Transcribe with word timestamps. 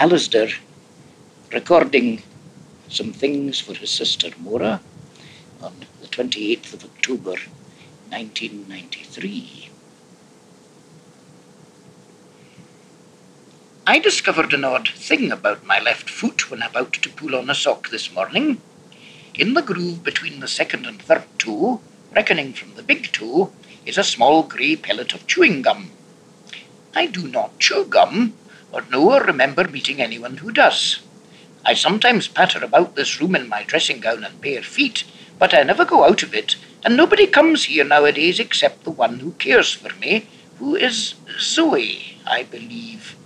Alasdair 0.00 0.56
recording 1.52 2.22
some 2.88 3.12
things 3.12 3.58
for 3.58 3.74
his 3.74 3.90
sister 3.90 4.30
Mora 4.38 4.80
on 5.60 5.74
the 6.00 6.06
28th 6.06 6.72
of 6.74 6.84
October 6.84 7.34
1993. 8.10 9.70
I 13.88 13.98
discovered 13.98 14.54
an 14.54 14.64
odd 14.64 14.88
thing 14.88 15.32
about 15.32 15.66
my 15.66 15.80
left 15.80 16.08
foot 16.08 16.48
when 16.48 16.62
about 16.62 16.92
to 16.92 17.08
pull 17.08 17.34
on 17.34 17.50
a 17.50 17.54
sock 17.56 17.88
this 17.88 18.12
morning. 18.12 18.60
In 19.34 19.54
the 19.54 19.62
groove 19.62 20.04
between 20.04 20.38
the 20.38 20.46
second 20.46 20.86
and 20.86 21.02
third 21.02 21.24
toe, 21.40 21.80
reckoning 22.14 22.52
from 22.52 22.76
the 22.76 22.84
big 22.84 23.10
toe, 23.10 23.50
is 23.84 23.98
a 23.98 24.04
small 24.04 24.44
grey 24.44 24.76
pellet 24.76 25.12
of 25.12 25.26
chewing 25.26 25.62
gum. 25.62 25.90
I 26.94 27.06
do 27.06 27.26
not 27.26 27.58
chew 27.58 27.84
gum, 27.84 28.34
or 28.72 28.82
know 28.90 29.12
or 29.12 29.22
remember 29.22 29.66
meeting 29.66 30.00
anyone 30.00 30.38
who 30.38 30.52
does. 30.52 31.00
I 31.64 31.74
sometimes 31.74 32.28
patter 32.28 32.64
about 32.64 32.94
this 32.96 33.20
room 33.20 33.34
in 33.34 33.48
my 33.48 33.62
dressing 33.62 34.00
gown 34.00 34.24
and 34.24 34.40
bare 34.40 34.62
feet, 34.62 35.04
but 35.38 35.54
I 35.54 35.62
never 35.62 35.84
go 35.84 36.04
out 36.04 36.22
of 36.22 36.34
it, 36.34 36.56
and 36.84 36.96
nobody 36.96 37.26
comes 37.26 37.64
here 37.64 37.84
nowadays 37.84 38.40
except 38.40 38.84
the 38.84 38.90
one 38.90 39.20
who 39.20 39.32
cares 39.32 39.72
for 39.72 39.94
me, 39.96 40.26
who 40.58 40.74
is 40.74 41.14
Zoe, 41.38 42.18
I 42.26 42.42
believe, 42.44 43.16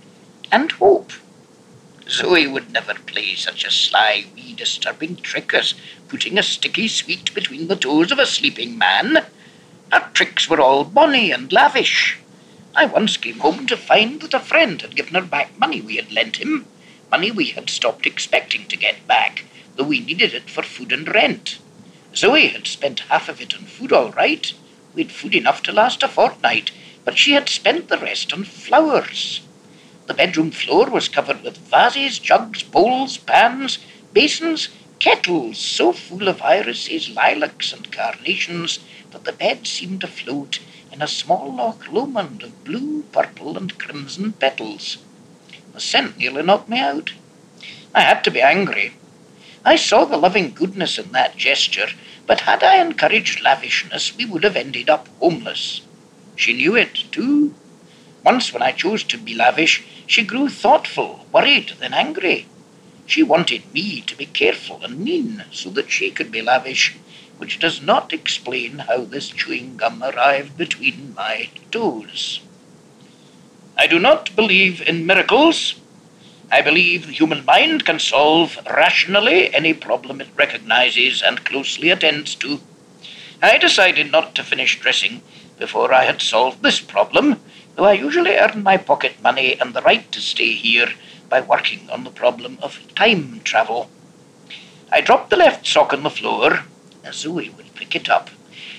and 0.51 0.71
Hope. 0.73 1.11
Zoe 2.09 2.47
would 2.47 2.71
never 2.71 2.93
play 2.95 3.35
such 3.35 3.63
a 3.63 3.71
sly, 3.71 4.25
wee, 4.35 4.53
disturbing 4.53 5.15
trick 5.15 5.53
as 5.53 5.73
putting 6.07 6.37
a 6.37 6.43
sticky 6.43 6.87
sweet 6.87 7.33
between 7.33 7.67
the 7.67 7.75
toes 7.75 8.11
of 8.11 8.19
a 8.19 8.25
sleeping 8.25 8.77
man. 8.77 9.25
Her 9.91 10.09
tricks 10.13 10.49
were 10.49 10.59
all 10.59 10.83
bonny 10.83 11.31
and 11.31 11.51
lavish. 11.51 12.19
I 12.75 12.85
once 12.85 13.17
came 13.17 13.37
home 13.37 13.67
to 13.67 13.77
find 13.77 14.19
that 14.21 14.33
a 14.33 14.39
friend 14.39 14.81
had 14.81 14.95
given 14.95 15.13
her 15.13 15.21
back 15.21 15.59
money 15.59 15.79
we 15.79 15.97
had 15.97 16.11
lent 16.11 16.37
him, 16.37 16.65
money 17.11 17.29
we 17.29 17.49
had 17.51 17.69
stopped 17.69 18.07
expecting 18.07 18.65
to 18.65 18.75
get 18.75 19.05
back, 19.05 19.45
though 19.75 19.83
we 19.83 19.99
needed 19.99 20.33
it 20.33 20.49
for 20.49 20.63
food 20.63 20.91
and 20.91 21.07
rent. 21.07 21.59
Zoe 22.15 22.47
had 22.47 22.65
spent 22.65 23.01
half 23.01 23.29
of 23.29 23.39
it 23.39 23.53
on 23.53 23.65
food 23.65 23.93
all 23.93 24.11
right. 24.13 24.51
We'd 24.95 25.11
food 25.11 25.35
enough 25.35 25.61
to 25.63 25.71
last 25.71 26.01
a 26.01 26.07
fortnight, 26.07 26.71
but 27.05 27.15
she 27.15 27.33
had 27.33 27.47
spent 27.47 27.89
the 27.89 27.99
rest 27.99 28.33
on 28.33 28.43
flowers. 28.43 29.41
The 30.07 30.15
bedroom 30.15 30.49
floor 30.49 30.89
was 30.89 31.07
covered 31.07 31.43
with 31.43 31.59
vases, 31.59 32.17
jugs, 32.17 32.63
bowls, 32.63 33.17
pans, 33.17 33.77
basins, 34.13 34.69
kettles 34.97 35.59
so 35.59 35.93
full 35.93 36.27
of 36.27 36.41
irises, 36.41 37.07
lilacs, 37.11 37.71
and 37.71 37.91
carnations 37.91 38.79
that 39.11 39.25
the 39.25 39.31
bed 39.31 39.67
seemed 39.67 40.01
to 40.01 40.07
float 40.07 40.57
in 40.93 41.01
a 41.01 41.07
small 41.07 41.51
Loch 41.51 41.91
Lomond 41.91 42.43
of 42.43 42.63
blue, 42.63 43.01
purple, 43.11 43.57
and 43.57 43.79
crimson 43.79 44.31
petals. 44.33 44.99
The 45.73 45.79
scent 45.79 46.17
nearly 46.17 46.43
knocked 46.43 46.69
me 46.69 46.77
out. 46.79 47.13
I 47.95 48.01
had 48.01 48.23
to 48.25 48.31
be 48.31 48.41
angry. 48.41 48.93
I 49.65 49.75
saw 49.75 50.05
the 50.05 50.17
loving 50.17 50.53
goodness 50.53 50.99
in 50.99 51.11
that 51.11 51.35
gesture, 51.35 51.87
but 52.27 52.41
had 52.41 52.63
I 52.63 52.79
encouraged 52.79 53.41
lavishness, 53.41 54.15
we 54.15 54.25
would 54.25 54.43
have 54.43 54.55
ended 54.55 54.87
up 54.87 55.07
homeless. 55.19 55.81
She 56.35 56.53
knew 56.53 56.75
it, 56.75 57.05
too. 57.11 57.55
Once, 58.23 58.53
when 58.53 58.61
I 58.61 58.71
chose 58.71 59.03
to 59.05 59.17
be 59.17 59.33
lavish, 59.33 59.83
she 60.05 60.23
grew 60.23 60.47
thoughtful, 60.47 61.25
worried, 61.31 61.73
then 61.79 61.93
angry. 61.93 62.45
She 63.07 63.23
wanted 63.23 63.73
me 63.73 64.01
to 64.01 64.15
be 64.15 64.27
careful 64.27 64.83
and 64.83 64.99
mean 64.99 65.43
so 65.51 65.69
that 65.71 65.91
she 65.91 66.11
could 66.11 66.31
be 66.31 66.41
lavish, 66.41 66.95
which 67.37 67.59
does 67.59 67.81
not 67.81 68.13
explain 68.13 68.79
how 68.79 69.03
this 69.03 69.29
chewing 69.29 69.77
gum 69.77 70.03
arrived 70.03 70.57
between 70.57 71.13
my 71.15 71.49
toes. 71.71 72.39
I 73.77 73.87
do 73.87 73.99
not 73.99 74.35
believe 74.35 74.81
in 74.81 75.05
miracles. 75.05 75.75
I 76.51 76.61
believe 76.61 77.07
the 77.07 77.13
human 77.13 77.43
mind 77.43 77.85
can 77.85 77.99
solve 77.99 78.59
rationally 78.67 79.53
any 79.53 79.73
problem 79.73 80.21
it 80.21 80.27
recognizes 80.35 81.21
and 81.21 81.43
closely 81.43 81.89
attends 81.89 82.35
to. 82.35 82.61
I 83.41 83.57
decided 83.57 84.11
not 84.11 84.35
to 84.35 84.43
finish 84.43 84.79
dressing 84.79 85.21
before 85.57 85.93
I 85.93 86.05
had 86.05 86.21
solved 86.21 86.61
this 86.61 86.79
problem, 86.79 87.39
though 87.75 87.85
I 87.85 87.93
usually 87.93 88.37
earn 88.37 88.63
my 88.63 88.77
pocket 88.77 89.21
money 89.21 89.59
and 89.59 89.73
the 89.73 89.81
right 89.81 90.09
to 90.11 90.21
stay 90.21 90.53
here 90.53 90.93
by 91.29 91.41
working 91.41 91.89
on 91.89 92.03
the 92.03 92.11
problem 92.11 92.59
of 92.61 92.79
time 92.95 93.41
travel. 93.43 93.89
I 94.91 95.01
dropped 95.01 95.31
the 95.31 95.35
left 95.37 95.65
sock 95.65 95.91
on 95.91 96.03
the 96.03 96.09
floor 96.09 96.65
Zoe 97.11 97.49
would 97.49 97.75
pick 97.75 97.95
it 97.95 98.09
up, 98.09 98.29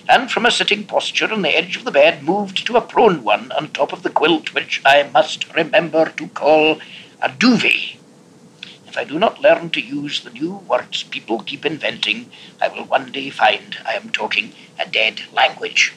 and 0.08 0.30
from 0.30 0.46
a 0.46 0.50
sitting 0.50 0.84
posture 0.84 1.30
on 1.30 1.42
the 1.42 1.54
edge 1.54 1.76
of 1.76 1.84
the 1.84 1.90
bed 1.90 2.22
moved 2.22 2.66
to 2.66 2.76
a 2.76 2.80
prone 2.80 3.22
one 3.22 3.52
on 3.52 3.68
top 3.68 3.92
of 3.92 4.02
the 4.02 4.10
quilt, 4.10 4.54
which 4.54 4.80
I 4.84 5.02
must 5.02 5.52
remember 5.54 6.08
to 6.08 6.28
call 6.28 6.80
a 7.20 7.28
duvet. 7.28 7.96
If 8.86 8.96
I 8.96 9.04
do 9.04 9.18
not 9.18 9.42
learn 9.42 9.70
to 9.70 9.80
use 9.80 10.20
the 10.20 10.30
new 10.30 10.54
words 10.56 11.02
people 11.02 11.40
keep 11.40 11.66
inventing, 11.66 12.30
I 12.62 12.68
will 12.68 12.84
one 12.84 13.12
day 13.12 13.28
find 13.28 13.76
I 13.84 13.92
am 13.92 14.08
talking 14.08 14.54
a 14.78 14.88
dead 14.88 15.20
language. 15.32 15.92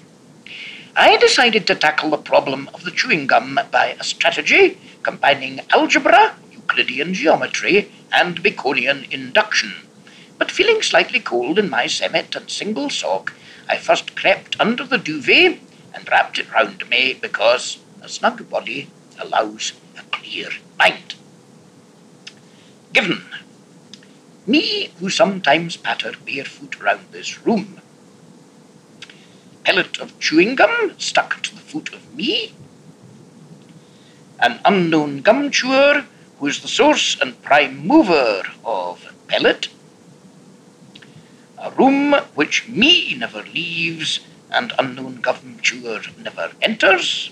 I 0.95 1.15
decided 1.17 1.65
to 1.67 1.75
tackle 1.75 2.09
the 2.09 2.17
problem 2.17 2.69
of 2.73 2.83
the 2.83 2.91
chewing 2.91 3.27
gum 3.27 3.59
by 3.71 3.95
a 3.99 4.03
strategy 4.03 4.79
combining 5.01 5.61
algebra, 5.69 6.35
Euclidean 6.51 7.13
geometry, 7.13 7.89
and 8.11 8.43
Baconian 8.43 9.09
induction 9.11 9.86
but 10.37 10.51
feeling 10.51 10.81
slightly 10.81 11.19
cold 11.19 11.57
in 11.57 11.69
my 11.69 11.85
semmet 11.87 12.35
and 12.35 12.49
single 12.49 12.89
sock, 12.89 13.33
I 13.67 13.77
first 13.77 14.15
crept 14.15 14.55
under 14.59 14.85
the 14.85 14.97
duvet 14.97 15.59
and 15.93 16.09
wrapped 16.09 16.39
it 16.39 16.51
round 16.51 16.87
me 16.89 17.13
because 17.13 17.79
a 18.01 18.09
snug 18.09 18.49
body 18.49 18.89
allows 19.19 19.73
a 19.97 20.03
clear 20.15 20.49
mind. 20.77 21.15
Given 22.93 23.23
me, 24.45 24.91
who 24.99 25.09
sometimes 25.09 25.75
patter 25.75 26.13
barefoot 26.25 26.79
round 26.79 27.07
this 27.11 27.45
room, 27.45 27.81
pellet 29.63 29.99
of 29.99 30.17
chewing 30.19 30.55
gum 30.55 30.93
stuck 30.97 31.41
to 31.41 31.53
the 31.53 31.61
foot 31.61 31.93
of 31.93 32.15
me, 32.15 32.53
an 34.39 34.59
unknown 34.63 35.21
gum 35.21 35.51
chewer 35.51 36.05
who 36.39 36.47
is 36.47 36.61
the 36.61 36.67
source 36.67 37.19
and 37.19 37.41
prime 37.41 37.85
mover 37.85 38.43
of 38.63 39.13
pellet, 39.27 39.67
a 41.57 41.71
room 41.71 42.13
which 42.35 42.67
me 42.67 43.15
never 43.15 43.41
leaves 43.41 44.19
and 44.51 44.73
unknown 44.77 45.21
chewer 45.61 46.01
never 46.17 46.51
enters. 46.61 47.31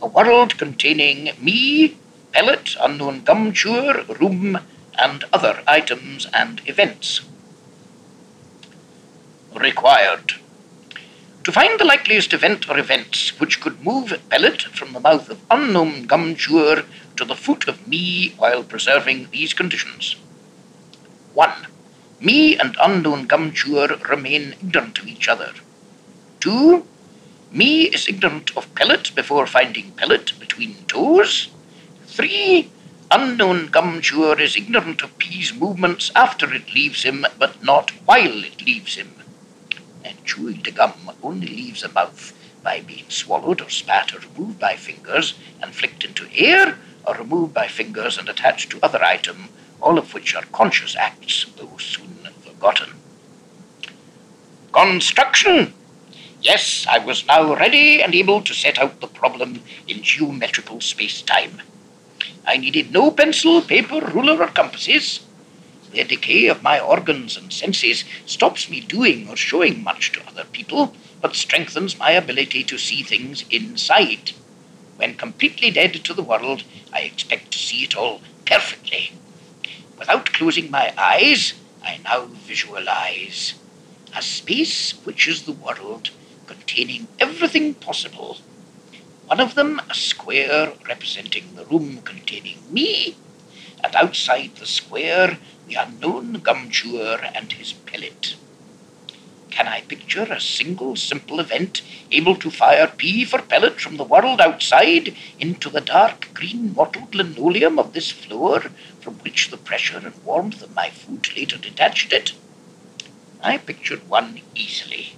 A 0.00 0.06
world 0.06 0.58
containing 0.58 1.30
me, 1.40 1.96
pellet, 2.32 2.74
unknown 2.80 3.22
gum 3.22 3.52
chewer, 3.52 4.04
room, 4.20 4.58
and 4.98 5.24
other 5.32 5.62
items 5.66 6.26
and 6.34 6.60
events. 6.66 7.20
Required. 9.54 10.32
To 11.44 11.52
find 11.52 11.78
the 11.78 11.84
likeliest 11.84 12.32
event 12.32 12.68
or 12.68 12.78
events 12.78 13.38
which 13.40 13.60
could 13.60 13.84
move 13.84 14.20
pellet 14.28 14.62
from 14.62 14.92
the 14.92 15.00
mouth 15.00 15.28
of 15.30 15.40
unknown 15.50 16.06
gum 16.06 16.34
chewer 16.34 16.84
to 17.16 17.24
the 17.24 17.36
foot 17.36 17.68
of 17.68 17.86
me 17.86 18.34
while 18.38 18.64
preserving 18.64 19.28
these 19.30 19.54
conditions. 19.54 20.16
1 21.34 21.66
me 22.22 22.56
and 22.56 22.76
unknown 22.80 23.26
gum 23.26 23.52
chewer 23.52 23.88
remain 24.08 24.54
ignorant 24.62 24.98
of 25.00 25.08
each 25.08 25.28
other. 25.28 25.52
Two, 26.38 26.86
me 27.50 27.82
is 27.84 28.08
ignorant 28.08 28.56
of 28.56 28.72
pellet 28.76 29.12
before 29.14 29.46
finding 29.46 29.90
pellet 29.92 30.32
between 30.38 30.74
toes. 30.86 31.48
Three, 32.06 32.70
unknown 33.10 33.66
gum 33.66 34.00
chewer 34.00 34.40
is 34.40 34.56
ignorant 34.56 35.02
of 35.02 35.18
P's 35.18 35.52
movements 35.52 36.12
after 36.14 36.54
it 36.54 36.72
leaves 36.72 37.02
him, 37.02 37.26
but 37.38 37.62
not 37.62 37.90
while 38.04 38.44
it 38.44 38.64
leaves 38.64 38.94
him. 38.94 39.14
And 40.04 40.24
chewing 40.24 40.62
the 40.62 40.70
gum 40.70 41.10
only 41.22 41.48
leaves 41.48 41.82
a 41.82 41.88
mouth 41.88 42.32
by 42.62 42.80
being 42.80 43.08
swallowed 43.08 43.60
or 43.60 43.68
spat 43.68 44.14
or 44.14 44.20
removed 44.20 44.60
by 44.60 44.76
fingers 44.76 45.34
and 45.60 45.74
flicked 45.74 46.04
into 46.04 46.28
air, 46.32 46.78
or 47.04 47.16
removed 47.16 47.52
by 47.52 47.66
fingers 47.66 48.16
and 48.16 48.28
attached 48.28 48.70
to 48.70 48.78
other 48.80 49.02
item, 49.02 49.48
all 49.80 49.98
of 49.98 50.14
which 50.14 50.36
are 50.36 50.44
conscious 50.52 50.94
acts, 50.94 51.46
though 51.56 51.76
soon. 51.78 52.11
Construction! 54.82 55.74
Yes, 56.40 56.88
I 56.90 56.98
was 56.98 57.24
now 57.24 57.54
ready 57.54 58.02
and 58.02 58.16
able 58.16 58.42
to 58.42 58.52
set 58.52 58.80
out 58.80 59.00
the 59.00 59.06
problem 59.06 59.62
in 59.86 60.02
geometrical 60.02 60.80
space-time. 60.80 61.62
I 62.44 62.56
needed 62.56 62.90
no 62.90 63.12
pencil, 63.12 63.62
paper, 63.62 64.00
ruler, 64.00 64.42
or 64.42 64.48
compasses. 64.48 65.20
The 65.92 66.02
decay 66.02 66.48
of 66.48 66.64
my 66.64 66.80
organs 66.80 67.36
and 67.36 67.52
senses 67.52 68.02
stops 68.26 68.68
me 68.68 68.80
doing 68.80 69.28
or 69.28 69.36
showing 69.36 69.84
much 69.84 70.10
to 70.12 70.26
other 70.26 70.46
people, 70.50 70.96
but 71.20 71.36
strengthens 71.36 71.96
my 71.96 72.10
ability 72.10 72.64
to 72.64 72.76
see 72.76 73.04
things 73.04 73.44
inside. 73.50 74.32
When 74.96 75.14
completely 75.14 75.70
dead 75.70 75.94
to 75.94 76.12
the 76.12 76.24
world, 76.24 76.64
I 76.92 77.02
expect 77.02 77.52
to 77.52 77.58
see 77.58 77.84
it 77.84 77.94
all 77.96 78.20
perfectly. 78.46 79.12
Without 79.96 80.32
closing 80.32 80.72
my 80.72 80.92
eyes, 80.98 81.54
I 81.84 82.00
now 82.02 82.24
visualize 82.24 83.54
a 84.14 84.20
space 84.20 84.92
which 85.04 85.26
is 85.26 85.42
the 85.42 85.52
world 85.52 86.10
containing 86.46 87.08
everything 87.18 87.74
possible. 87.74 88.38
One 89.26 89.40
of 89.40 89.54
them 89.54 89.80
a 89.88 89.94
square 89.94 90.72
representing 90.86 91.54
the 91.54 91.64
room 91.64 92.02
containing 92.02 92.58
me, 92.70 93.16
and 93.82 93.94
outside 93.96 94.56
the 94.56 94.66
square 94.66 95.38
the 95.66 95.76
unknown 95.76 96.34
gum 96.34 96.68
chewer 96.70 97.18
and 97.34 97.52
his 97.52 97.72
pellet. 97.72 98.36
Can 99.50 99.68
I 99.68 99.82
picture 99.82 100.24
a 100.24 100.40
single 100.40 100.96
simple 100.96 101.40
event 101.40 101.82
able 102.10 102.36
to 102.36 102.50
fire 102.50 102.86
P 102.86 103.24
for 103.24 103.40
pellet 103.40 103.80
from 103.80 103.96
the 103.96 104.04
world 104.04 104.40
outside 104.40 105.14
into 105.38 105.70
the 105.70 105.80
dark 105.80 106.28
green 106.34 106.74
mottled 106.74 107.14
linoleum 107.14 107.78
of 107.78 107.92
this 107.92 108.10
floor 108.10 108.60
from 109.00 109.14
which 109.20 109.50
the 109.50 109.56
pressure 109.56 109.98
and 109.98 110.24
warmth 110.24 110.62
of 110.62 110.74
my 110.74 110.90
foot 110.90 111.36
later 111.36 111.58
detached 111.58 112.12
it? 112.12 112.32
I 113.42 113.58
pictured 113.58 114.08
one 114.08 114.40
easily. 114.54 115.16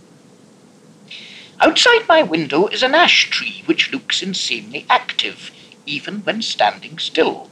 Outside 1.61 2.09
my 2.09 2.23
window 2.23 2.69
is 2.69 2.82
an 2.82 2.94
ash 2.94 3.29
tree 3.29 3.62
which 3.67 3.93
looks 3.93 4.23
insanely 4.23 4.87
active, 4.88 5.50
even 5.85 6.21
when 6.25 6.41
standing 6.41 6.99
still. 6.99 7.50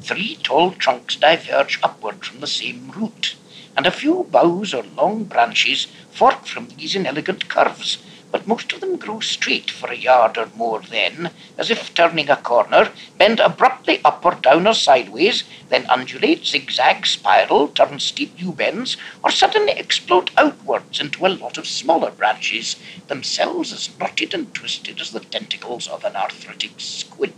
Three 0.00 0.36
tall 0.42 0.72
trunks 0.72 1.16
diverge 1.16 1.78
upward 1.82 2.24
from 2.24 2.40
the 2.40 2.46
same 2.46 2.90
root, 2.90 3.36
and 3.76 3.86
a 3.86 3.90
few 3.90 4.24
boughs 4.30 4.74
or 4.74 4.82
long 4.82 5.24
branches 5.24 5.86
fork 6.10 6.46
from 6.46 6.68
these 6.68 6.94
in 6.94 7.06
elegant 7.06 7.48
curves, 7.48 7.98
but 8.30 8.46
most 8.46 8.72
of 8.72 8.80
them 8.80 8.96
grow 8.96 9.20
straight 9.20 9.70
for 9.70 9.90
a 9.90 9.96
yard 9.96 10.38
or 10.38 10.48
more 10.54 10.80
then, 10.80 11.30
as 11.58 11.70
if 11.70 11.92
turning 11.94 12.30
a 12.30 12.36
corner, 12.36 12.90
bend 13.18 13.40
abruptly 13.40 14.00
up 14.04 14.24
or 14.24 14.34
down 14.34 14.66
or 14.66 14.74
sideways, 14.74 15.44
then 15.68 15.86
undulate, 15.88 16.46
zigzag, 16.46 17.06
spiral, 17.06 17.68
turn 17.68 17.98
steep 17.98 18.32
U-bends, 18.36 18.96
or 19.24 19.30
suddenly 19.30 19.72
explode 19.72 20.30
outwards 20.36 21.00
into 21.00 21.26
a 21.26 21.28
lot 21.28 21.58
of 21.58 21.66
smaller 21.66 22.10
branches, 22.10 22.76
themselves 23.08 23.72
as 23.72 23.98
knotted 23.98 24.32
and 24.32 24.54
twisted 24.54 25.00
as 25.00 25.10
the 25.10 25.20
tentacles 25.20 25.88
of 25.88 26.04
an 26.04 26.16
arthritic 26.16 26.72
squid. 26.78 27.34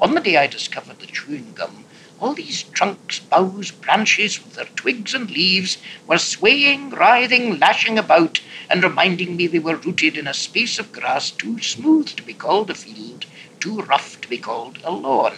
On 0.00 0.14
the 0.14 0.20
day 0.20 0.36
I 0.36 0.46
discovered 0.46 0.98
the 1.00 1.06
chewing 1.06 1.52
gum, 1.54 1.83
all 2.20 2.34
these 2.34 2.62
trunks, 2.62 3.18
boughs, 3.18 3.70
branches, 3.70 4.42
with 4.42 4.54
their 4.54 4.64
twigs 4.76 5.14
and 5.14 5.30
leaves, 5.30 5.78
were 6.06 6.18
swaying, 6.18 6.90
writhing, 6.90 7.58
lashing 7.58 7.98
about, 7.98 8.40
and 8.70 8.82
reminding 8.82 9.36
me 9.36 9.46
they 9.46 9.58
were 9.58 9.76
rooted 9.76 10.16
in 10.16 10.26
a 10.26 10.34
space 10.34 10.78
of 10.78 10.92
grass 10.92 11.30
too 11.30 11.60
smooth 11.60 12.08
to 12.16 12.22
be 12.22 12.34
called 12.34 12.70
a 12.70 12.74
field, 12.74 13.26
too 13.60 13.80
rough 13.82 14.20
to 14.20 14.28
be 14.28 14.38
called 14.38 14.78
a 14.84 14.90
lawn. 14.90 15.36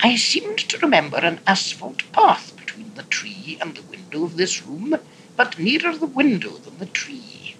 I 0.00 0.16
seemed 0.16 0.58
to 0.58 0.78
remember 0.78 1.18
an 1.18 1.40
asphalt 1.46 2.10
path 2.12 2.56
between 2.56 2.94
the 2.94 3.02
tree 3.04 3.58
and 3.60 3.74
the 3.74 3.82
window 3.82 4.24
of 4.24 4.36
this 4.36 4.64
room, 4.64 4.98
but 5.36 5.58
nearer 5.58 5.96
the 5.96 6.06
window 6.06 6.56
than 6.58 6.78
the 6.78 6.86
tree. 6.86 7.56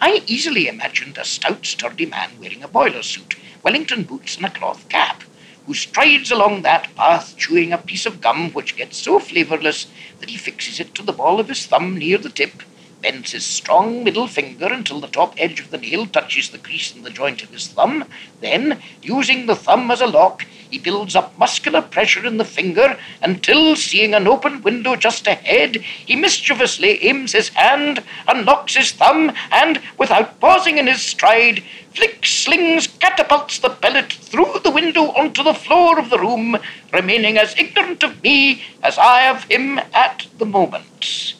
I 0.00 0.22
easily 0.26 0.68
imagined 0.68 1.18
a 1.18 1.24
stout, 1.24 1.66
sturdy 1.66 2.06
man 2.06 2.30
wearing 2.40 2.62
a 2.62 2.68
boiler 2.68 3.02
suit, 3.02 3.34
Wellington 3.62 4.04
boots, 4.04 4.36
and 4.36 4.46
a 4.46 4.50
cloth 4.50 4.88
cap, 4.88 5.24
who 5.68 5.74
strides 5.74 6.30
along 6.30 6.62
that 6.62 6.88
path 6.96 7.36
chewing 7.36 7.74
a 7.74 7.78
piece 7.78 8.06
of 8.06 8.22
gum 8.22 8.50
which 8.52 8.74
gets 8.74 8.96
so 8.96 9.18
flavourless 9.18 9.86
that 10.18 10.30
he 10.30 10.38
fixes 10.38 10.80
it 10.80 10.94
to 10.94 11.02
the 11.02 11.12
ball 11.12 11.38
of 11.38 11.48
his 11.48 11.66
thumb 11.66 11.98
near 11.98 12.16
the 12.16 12.30
tip, 12.30 12.62
bends 13.00 13.32
his 13.32 13.46
strong 13.46 14.02
middle 14.02 14.26
finger 14.26 14.66
until 14.66 15.00
the 15.00 15.06
top 15.06 15.34
edge 15.38 15.60
of 15.60 15.70
the 15.70 15.78
nail 15.78 16.06
touches 16.06 16.50
the 16.50 16.58
crease 16.58 16.94
in 16.94 17.02
the 17.02 17.10
joint 17.10 17.42
of 17.42 17.50
his 17.50 17.68
thumb, 17.68 18.04
then, 18.40 18.80
using 19.02 19.46
the 19.46 19.54
thumb 19.54 19.90
as 19.90 20.00
a 20.00 20.06
lock, 20.06 20.44
he 20.70 20.78
builds 20.78 21.16
up 21.16 21.38
muscular 21.38 21.80
pressure 21.80 22.26
in 22.26 22.36
the 22.36 22.44
finger 22.44 22.98
until, 23.22 23.74
seeing 23.76 24.14
an 24.14 24.26
open 24.26 24.60
window 24.62 24.96
just 24.96 25.26
ahead, 25.26 25.76
he 25.76 26.16
mischievously 26.16 27.02
aims 27.04 27.32
his 27.32 27.48
hand, 27.50 28.02
unlocks 28.26 28.76
his 28.76 28.92
thumb, 28.92 29.32
and, 29.50 29.80
without 29.96 30.38
pausing 30.40 30.78
in 30.78 30.86
his 30.86 31.00
stride, 31.00 31.62
flicks, 31.94 32.30
slings, 32.30 32.86
catapults 32.86 33.58
the 33.60 33.70
pellet 33.70 34.12
through 34.12 34.60
the 34.62 34.70
window 34.70 35.12
onto 35.12 35.42
the 35.42 35.54
floor 35.54 35.98
of 35.98 36.10
the 36.10 36.18
room, 36.18 36.56
remaining 36.92 37.38
as 37.38 37.56
ignorant 37.56 38.02
of 38.02 38.22
me 38.22 38.62
as 38.82 38.98
I 38.98 39.28
of 39.28 39.44
him 39.44 39.78
at 39.94 40.26
the 40.38 40.46
moment. 40.46 41.34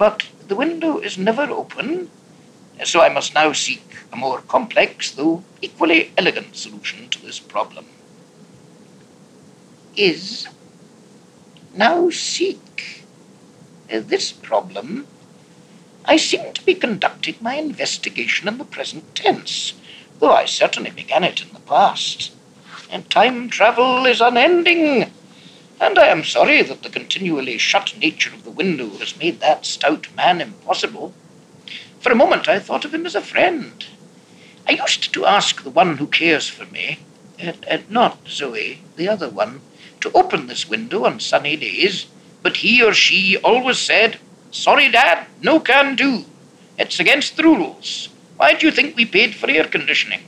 But 0.00 0.30
the 0.48 0.56
window 0.56 0.96
is 0.96 1.18
never 1.18 1.42
open, 1.42 2.10
so 2.84 3.02
I 3.02 3.10
must 3.10 3.34
now 3.34 3.52
seek 3.52 3.84
a 4.10 4.16
more 4.16 4.40
complex, 4.40 5.10
though 5.10 5.44
equally 5.60 6.10
elegant 6.16 6.56
solution 6.56 7.10
to 7.10 7.20
this 7.20 7.38
problem 7.38 7.84
is 9.94 10.48
now 11.74 12.08
seek 12.08 13.04
uh, 13.92 14.00
this 14.00 14.32
problem. 14.32 15.06
I 16.06 16.16
seem 16.16 16.54
to 16.54 16.64
be 16.64 16.74
conducting 16.74 17.36
my 17.42 17.56
investigation 17.56 18.48
in 18.48 18.56
the 18.56 18.64
present 18.64 19.14
tense, 19.14 19.74
though 20.18 20.32
I 20.32 20.46
certainly 20.46 20.92
began 20.92 21.24
it 21.24 21.42
in 21.42 21.52
the 21.52 21.60
past. 21.60 22.32
And 22.90 23.10
time 23.10 23.50
travel 23.50 24.06
is 24.06 24.22
unending, 24.22 25.12
and 25.80 25.98
I 25.98 26.08
am 26.08 26.24
sorry 26.24 26.62
that 26.62 26.82
the 26.82 26.90
continually 26.90 27.56
shut 27.56 27.96
nature 27.98 28.34
of 28.34 28.44
the 28.44 28.50
window 28.50 28.90
has 28.98 29.18
made 29.18 29.40
that 29.40 29.64
stout 29.64 30.14
man 30.14 30.42
impossible. 30.42 31.14
For 32.00 32.12
a 32.12 32.16
moment 32.16 32.48
I 32.48 32.58
thought 32.58 32.84
of 32.84 32.92
him 32.92 33.06
as 33.06 33.14
a 33.14 33.22
friend. 33.22 33.84
I 34.68 34.72
used 34.72 35.12
to 35.14 35.24
ask 35.24 35.62
the 35.62 35.70
one 35.70 35.96
who 35.96 36.06
cares 36.06 36.48
for 36.48 36.66
me, 36.66 36.98
uh, 37.42 37.52
uh, 37.68 37.78
not 37.88 38.28
Zoe, 38.28 38.82
the 38.96 39.08
other 39.08 39.30
one, 39.30 39.62
to 40.02 40.12
open 40.12 40.46
this 40.46 40.68
window 40.68 41.06
on 41.06 41.18
sunny 41.18 41.56
days, 41.56 42.06
but 42.42 42.58
he 42.58 42.82
or 42.82 42.92
she 42.92 43.38
always 43.38 43.78
said, 43.78 44.18
Sorry, 44.50 44.90
Dad, 44.90 45.28
no 45.40 45.60
can 45.60 45.96
do. 45.96 46.26
It's 46.78 47.00
against 47.00 47.36
the 47.36 47.44
rules. 47.44 48.10
Why 48.36 48.54
do 48.54 48.66
you 48.66 48.72
think 48.72 48.96
we 48.96 49.06
paid 49.06 49.34
for 49.34 49.48
air 49.50 49.64
conditioning? 49.64 50.22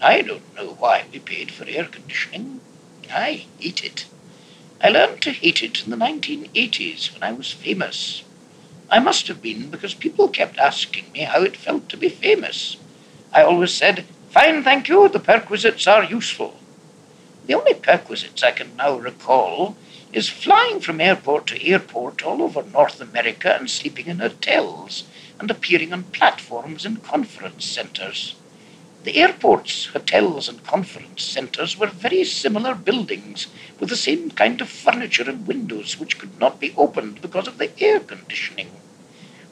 I 0.00 0.22
don't 0.22 0.54
know 0.54 0.74
why 0.74 1.04
we 1.12 1.18
paid 1.18 1.50
for 1.50 1.64
air 1.66 1.84
conditioning. 1.84 2.60
I 3.10 3.46
hate 3.58 3.84
it. 3.84 4.06
I 4.80 4.88
learned 4.88 5.22
to 5.22 5.32
hate 5.32 5.62
it 5.62 5.84
in 5.84 5.90
the 5.90 5.96
1980s 5.96 7.12
when 7.12 7.22
I 7.22 7.32
was 7.32 7.52
famous. 7.52 8.22
I 8.90 8.98
must 8.98 9.28
have 9.28 9.40
been 9.40 9.70
because 9.70 9.94
people 9.94 10.28
kept 10.28 10.58
asking 10.58 11.10
me 11.12 11.20
how 11.20 11.42
it 11.42 11.56
felt 11.56 11.88
to 11.88 11.96
be 11.96 12.08
famous. 12.08 12.76
I 13.32 13.42
always 13.42 13.72
said, 13.72 14.04
Fine, 14.30 14.62
thank 14.62 14.88
you, 14.88 15.08
the 15.08 15.20
perquisites 15.20 15.86
are 15.86 16.04
useful. 16.04 16.58
The 17.46 17.54
only 17.54 17.74
perquisites 17.74 18.42
I 18.42 18.52
can 18.52 18.76
now 18.76 18.96
recall 18.96 19.76
is 20.12 20.28
flying 20.28 20.80
from 20.80 21.00
airport 21.00 21.46
to 21.48 21.66
airport 21.66 22.22
all 22.22 22.42
over 22.42 22.62
North 22.62 23.00
America 23.00 23.54
and 23.54 23.70
sleeping 23.70 24.06
in 24.06 24.20
hotels 24.20 25.04
and 25.38 25.50
appearing 25.50 25.92
on 25.92 26.04
platforms 26.04 26.86
in 26.86 26.96
conference 26.96 27.64
centres. 27.64 28.34
The 29.04 29.18
airports, 29.18 29.84
hotels, 29.92 30.48
and 30.48 30.64
conference 30.64 31.22
centres 31.22 31.76
were 31.76 31.88
very 31.88 32.24
similar 32.24 32.74
buildings 32.74 33.48
with 33.78 33.90
the 33.90 33.98
same 33.98 34.30
kind 34.30 34.62
of 34.62 34.70
furniture 34.70 35.28
and 35.28 35.46
windows 35.46 36.00
which 36.00 36.18
could 36.18 36.40
not 36.40 36.58
be 36.58 36.72
opened 36.74 37.20
because 37.20 37.46
of 37.46 37.58
the 37.58 37.70
air 37.78 38.00
conditioning. 38.00 38.70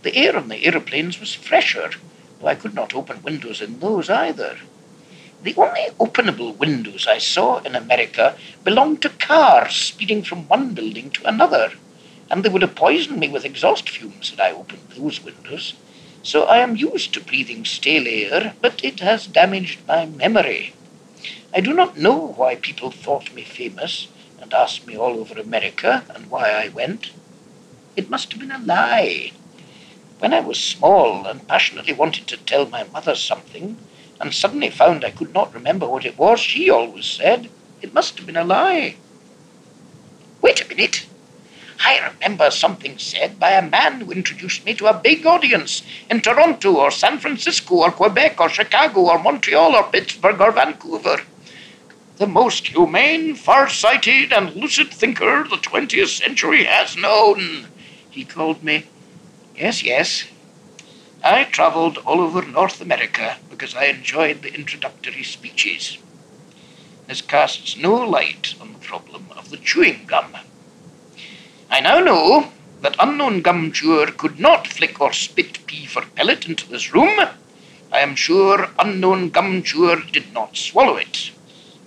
The 0.04 0.16
air 0.16 0.38
on 0.38 0.49
the 0.49 0.64
aeroplanes 0.64 1.21
was 1.21 1.35
fresher, 1.35 1.90
though 2.40 2.47
I 2.47 2.54
could 2.54 2.75
not 2.75 2.94
open 2.94 3.23
windows 3.23 3.61
in 3.61 3.78
those 3.78 4.09
either. 4.09 4.56
The 5.42 5.54
only 5.59 5.88
openable 6.00 6.56
windows 6.56 7.06
I 7.06 7.18
saw 7.18 7.59
in 7.59 7.76
America 7.76 8.38
belonged 8.64 9.02
to 9.02 9.11
cars 9.11 9.76
speeding 9.76 10.23
from 10.23 10.49
one 10.49 10.73
building 10.73 11.11
to 11.11 11.28
another, 11.28 11.73
and 12.30 12.42
they 12.42 12.49
would 12.49 12.62
have 12.62 12.75
poisoned 12.75 13.21
me 13.21 13.28
with 13.28 13.44
exhaust 13.44 13.90
fumes 13.90 14.30
had 14.30 14.40
I 14.40 14.52
opened 14.52 14.88
those 14.97 15.23
windows. 15.23 15.75
So 16.23 16.45
I 16.45 16.59
am 16.59 16.76
used 16.76 17.12
to 17.14 17.21
breathing 17.21 17.64
stale 17.64 18.07
air, 18.07 18.55
but 18.61 18.85
it 18.85 19.00
has 19.00 19.26
damaged 19.26 19.81
my 19.88 20.07
memory. 20.07 20.73
I 21.52 21.61
do 21.61 21.75
not 21.75 21.99
know 21.99 22.17
why 22.37 22.55
people 22.55 22.93
thought 22.93 23.35
me 23.35 23.43
famous 23.43 24.07
and 24.41 24.55
asked 24.55 24.87
me 24.87 24.97
all 24.97 25.19
over 25.19 25.38
America 25.38 26.05
and 26.14 26.31
why 26.31 26.50
I 26.50 26.69
went. 26.69 27.11
It 27.97 28.09
must 28.09 28.31
have 28.33 28.41
been 28.41 28.52
a 28.52 28.59
lie. 28.59 29.33
When 30.21 30.33
I 30.33 30.41
was 30.41 30.62
small 30.62 31.26
and 31.26 31.47
passionately 31.49 31.93
wanted 31.93 32.29
to 32.29 32.37
tell 32.37 32.67
my 32.67 32.85
mother 32.85 33.17
something, 33.17 33.76
and 34.21 34.33
suddenly 34.33 34.71
found 34.71 35.05
I 35.05 35.11
could 35.11 35.35
not 35.35 35.52
remember 35.52 35.88
what 35.88 36.07
it 36.07 36.17
was, 36.17 36.38
she 36.38 36.71
always 36.71 37.07
said 37.07 37.50
it 37.81 37.93
must 37.93 38.17
have 38.17 38.26
been 38.26 38.37
a 38.37 38.45
lie. 38.45 38.95
Wait 40.41 40.61
a 40.64 40.69
minute. 40.69 41.07
I 41.85 41.99
remember 42.12 42.49
something 42.53 42.97
said 42.97 43.41
by 43.41 43.51
a 43.51 43.69
man 43.69 44.01
who 44.01 44.12
introduced 44.12 44.65
me 44.65 44.73
to 44.75 44.87
a 44.87 44.95
big 44.95 45.27
audience 45.27 45.83
in 46.09 46.21
Toronto 46.21 46.77
or 46.77 46.93
San 46.93 47.19
Francisco 47.19 47.75
or 47.77 47.91
Quebec 47.91 48.41
or 48.41 48.49
Chicago 48.49 49.01
or 49.11 49.19
Montreal 49.19 49.75
or 49.75 49.91
Pittsburgh 49.91 50.41
or 50.41 50.53
Vancouver. 50.53 51.23
The 52.19 52.29
most 52.29 52.69
humane, 52.69 53.35
far-sighted, 53.35 54.33
and 54.33 54.55
lucid 54.55 54.93
thinker 54.93 55.43
the 55.43 55.57
20th 55.57 56.23
century 56.23 56.65
has 56.65 56.97
known, 56.97 57.67
he 58.11 58.25
called 58.25 58.62
me. 58.62 58.87
Yes, 59.57 59.83
yes, 59.83 60.29
I 61.25 61.45
travelled 61.45 61.99
all 61.99 62.21
over 62.21 62.43
North 62.43 62.81
America 62.81 63.39
because 63.51 63.75
I 63.75 63.87
enjoyed 63.87 64.43
the 64.43 64.55
introductory 64.55 65.25
speeches. 65.25 65.99
This 67.09 67.23
casts 67.23 67.77
no 67.77 67.95
light 67.95 68.55
on 68.61 68.73
the 68.73 68.79
problem 68.79 69.27
of 69.37 69.51
the 69.51 69.57
chewing 69.57 70.05
gum. 70.07 70.37
I 71.75 71.81
now 71.81 72.00
know 72.00 72.52
that 72.83 72.97
unknown 72.99 73.41
gum 73.41 73.73
chewer 73.73 74.09
could 74.09 74.38
not 74.38 74.67
flick 74.67 75.00
or 75.00 75.11
spit 75.14 75.67
P 75.67 75.87
for 75.87 76.02
pellet 76.02 76.47
into 76.47 76.69
this 76.69 76.93
room. 76.93 77.19
I 77.91 78.00
am 78.00 78.14
sure 78.14 78.69
unknown 78.79 79.31
gum 79.31 79.62
chewer 79.62 80.02
did 80.12 80.35
not 80.35 80.55
swallow 80.55 80.99
it, 80.99 81.31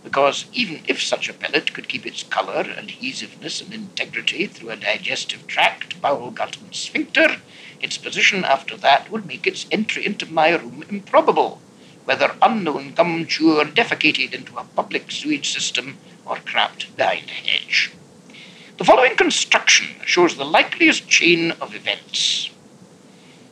because 0.04 0.46
even 0.54 0.82
if 0.88 1.04
such 1.04 1.30
a 1.30 1.34
pellet 1.34 1.72
could 1.75 1.88
keep 1.88 2.04
its 2.04 2.24
colour, 2.24 2.62
adhesiveness, 2.62 3.62
and 3.62 3.72
integrity 3.75 4.48
through 4.48 4.72
a 4.72 4.75
digestive 4.75 5.46
tract, 5.46 6.01
bowel, 6.01 6.32
gut, 6.32 6.58
and 6.58 6.74
sphincter, 6.74 7.38
its 7.80 8.00
position 8.00 8.44
after 8.44 8.75
that 8.75 9.12
would 9.12 9.27
make 9.27 9.46
its 9.46 9.68
entry 9.72 10.04
into 10.04 10.25
my 10.25 10.50
room 10.50 10.84
improbable, 10.89 11.62
whether 12.06 12.36
unknown 12.42 12.96
gum 12.96 13.27
chewer 13.27 13.65
defecated 13.65 14.34
into 14.34 14.58
a 14.58 14.63
public 14.63 15.12
sewage 15.12 15.54
system 15.54 16.00
or 16.25 16.38
crapped 16.38 16.96
behind 16.98 17.30
a 17.30 17.48
hedge. 17.48 17.92
The 18.77 18.84
following 18.84 19.15
construction 19.15 19.88
shows 20.05 20.36
the 20.36 20.44
likeliest 20.44 21.08
chain 21.08 21.51
of 21.62 21.74
events. 21.74 22.50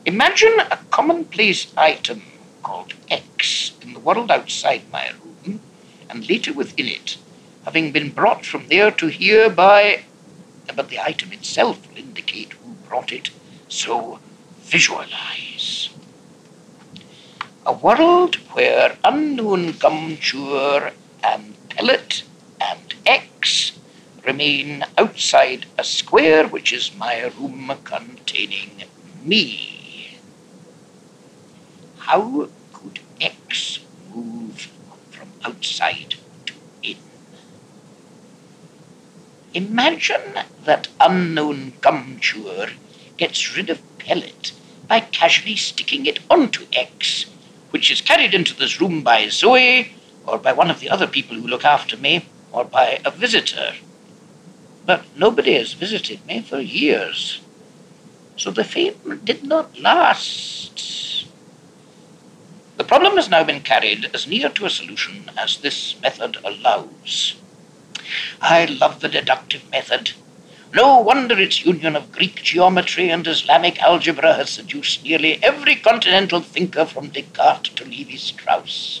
Imagine 0.04 0.60
a 0.60 0.78
commonplace 0.90 1.72
item 1.78 2.24
called 2.62 2.92
X 3.10 3.72
in 3.80 3.94
the 3.94 4.00
world 4.00 4.30
outside 4.30 4.82
my 4.92 5.12
room, 5.24 5.62
and 6.10 6.28
later 6.28 6.52
within 6.52 6.88
it, 6.88 7.16
having 7.64 7.90
been 7.90 8.10
brought 8.10 8.44
from 8.44 8.68
there 8.68 8.90
to 8.90 9.06
here 9.06 9.48
by. 9.48 10.04
But 10.76 10.90
the 10.90 11.00
item 11.00 11.32
itself 11.32 11.88
will 11.88 11.96
indicate 11.96 12.52
who 12.52 12.72
brought 12.86 13.10
it, 13.10 13.30
so 13.66 14.18
visualize. 14.60 15.88
A 17.64 17.72
world 17.72 18.34
where 18.52 18.98
unknown 19.02 19.72
gum 19.72 20.18
and 21.22 21.68
pellet 21.70 22.24
and 22.60 22.94
X 23.06 23.72
remain 24.24 24.84
outside 24.96 25.66
a 25.78 25.84
square 25.84 26.46
which 26.48 26.72
is 26.72 26.96
my 26.96 27.24
room 27.38 27.72
containing 27.84 28.82
me. 29.22 30.18
How 31.98 32.48
could 32.72 33.00
X 33.20 33.80
move 34.14 34.70
from 35.10 35.28
outside 35.44 36.16
to 36.46 36.54
in? 36.82 36.96
Imagine 39.52 40.40
that 40.64 40.88
unknown 41.00 41.74
gum 41.80 42.18
chewer 42.20 42.70
gets 43.16 43.56
rid 43.56 43.70
of 43.70 43.80
pellet 43.98 44.52
by 44.88 45.00
casually 45.00 45.56
sticking 45.56 46.06
it 46.06 46.18
onto 46.28 46.66
X, 46.72 47.26
which 47.70 47.90
is 47.90 48.00
carried 48.00 48.34
into 48.34 48.54
this 48.54 48.80
room 48.80 49.02
by 49.02 49.28
Zoe, 49.28 49.92
or 50.26 50.38
by 50.38 50.52
one 50.52 50.70
of 50.70 50.80
the 50.80 50.90
other 50.90 51.06
people 51.06 51.36
who 51.36 51.46
look 51.46 51.64
after 51.64 51.96
me, 51.96 52.26
or 52.52 52.64
by 52.64 53.00
a 53.04 53.10
visitor. 53.10 53.74
But 54.86 55.04
nobody 55.16 55.54
has 55.54 55.72
visited 55.72 56.26
me 56.26 56.42
for 56.42 56.60
years, 56.60 57.40
so 58.36 58.50
the 58.50 58.64
fame 58.64 59.20
did 59.24 59.42
not 59.42 59.80
last. 59.80 61.26
The 62.76 62.84
problem 62.84 63.16
has 63.16 63.30
now 63.30 63.44
been 63.44 63.62
carried 63.62 64.10
as 64.12 64.26
near 64.26 64.50
to 64.50 64.66
a 64.66 64.70
solution 64.70 65.30
as 65.38 65.56
this 65.56 65.98
method 66.02 66.36
allows. 66.44 67.36
I 68.42 68.66
love 68.66 69.00
the 69.00 69.08
deductive 69.08 69.70
method. 69.70 70.12
No 70.74 70.98
wonder 70.98 71.38
its 71.38 71.64
union 71.64 71.96
of 71.96 72.12
Greek 72.12 72.42
geometry 72.42 73.08
and 73.08 73.26
Islamic 73.26 73.80
algebra 73.80 74.34
has 74.34 74.50
seduced 74.50 75.04
nearly 75.04 75.42
every 75.42 75.76
continental 75.76 76.40
thinker 76.40 76.84
from 76.84 77.08
Descartes 77.08 77.70
to 77.76 77.84
Levi 77.84 78.16
Strauss. 78.16 79.00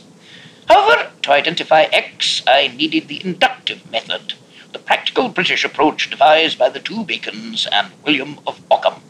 However, 0.66 1.10
to 1.22 1.32
identify 1.32 1.82
X, 1.92 2.42
I 2.46 2.68
needed 2.68 3.08
the 3.08 3.22
inductive 3.24 3.90
method, 3.90 4.34
the 4.74 4.80
practical 4.80 5.28
British 5.28 5.64
approach 5.64 6.10
devised 6.10 6.58
by 6.58 6.68
the 6.68 6.80
two 6.80 7.04
Bacons 7.04 7.68
and 7.70 7.92
William 8.04 8.40
of 8.44 8.60
Ockham. 8.72 9.00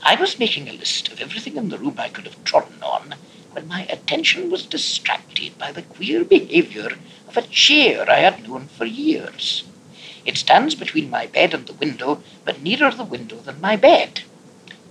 I 0.00 0.14
was 0.14 0.38
making 0.38 0.68
a 0.68 0.72
list 0.72 1.08
of 1.08 1.20
everything 1.20 1.56
in 1.56 1.70
the 1.70 1.78
room 1.78 1.96
I 1.98 2.08
could 2.08 2.24
have 2.24 2.44
trodden 2.44 2.80
on 2.80 3.16
when 3.50 3.66
my 3.66 3.82
attention 3.86 4.52
was 4.52 4.64
distracted 4.64 5.58
by 5.58 5.72
the 5.72 5.82
queer 5.82 6.22
behavior 6.22 6.90
of 7.26 7.36
a 7.36 7.42
chair 7.42 8.08
I 8.08 8.20
had 8.20 8.48
known 8.48 8.68
for 8.68 8.84
years. 8.84 9.64
It 10.24 10.38
stands 10.38 10.76
between 10.76 11.10
my 11.10 11.26
bed 11.26 11.52
and 11.52 11.66
the 11.66 11.72
window, 11.72 12.22
but 12.44 12.62
nearer 12.62 12.92
the 12.92 13.02
window 13.02 13.38
than 13.38 13.60
my 13.60 13.74
bed. 13.74 14.22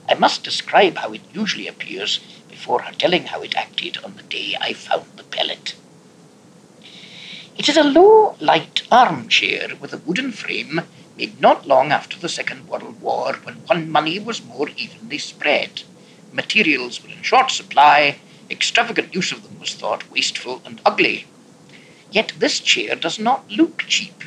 I 0.10 0.16
must 0.16 0.44
describe 0.44 0.98
how 0.98 1.14
it 1.14 1.22
usually 1.34 1.70
appears 1.70 2.20
before 2.50 2.84
telling 2.98 3.28
how 3.28 3.42
it 3.42 3.56
acted 3.56 3.98
on 4.04 4.18
the 4.18 4.24
day 4.24 4.58
I 4.60 4.74
found 4.74 5.06
the 5.16 5.24
pellet. 5.24 5.76
It 7.56 7.70
is 7.70 7.78
a 7.78 7.84
low, 7.84 8.36
light 8.40 8.82
armchair 8.92 9.76
with 9.80 9.94
a 9.94 10.00
wooden 10.00 10.32
frame 10.32 10.82
made 11.16 11.40
not 11.40 11.68
long 11.68 11.92
after 11.92 12.18
the 12.18 12.28
Second 12.28 12.68
World 12.68 13.00
War 13.00 13.34
when 13.44 13.56
one 13.68 13.92
money 13.92 14.18
was 14.18 14.44
more 14.44 14.70
evenly 14.70 15.20
spread. 15.20 15.84
Materials 16.32 17.04
were 17.04 17.12
in 17.12 17.22
short 17.22 17.52
supply, 17.52 18.18
Extravagant 18.50 19.14
use 19.14 19.32
of 19.32 19.44
them 19.44 19.60
was 19.60 19.76
thought 19.76 20.10
wasteful 20.10 20.64
and 20.66 20.82
ugly. 20.84 21.28
Yet 22.12 22.34
this 22.40 22.60
chair 22.60 22.96
does 22.96 23.20
not 23.20 23.50
look 23.52 23.84
cheap. 23.88 24.24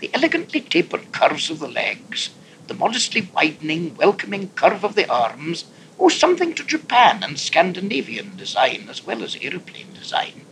The 0.00 0.10
elegantly 0.12 0.60
tapered 0.60 1.12
curves 1.12 1.50
of 1.50 1.60
the 1.60 1.68
legs, 1.68 2.30
the 2.66 2.74
modestly 2.74 3.28
widening, 3.32 3.94
welcoming 3.94 4.48
curve 4.56 4.84
of 4.84 4.96
the 4.96 5.08
arms, 5.08 5.66
owe 6.00 6.08
something 6.08 6.52
to 6.54 6.64
Japan 6.64 7.22
and 7.22 7.38
Scandinavian 7.38 8.36
design 8.36 8.88
as 8.90 9.06
well 9.06 9.22
as 9.22 9.36
aeroplane 9.40 9.92
design. 9.94 10.43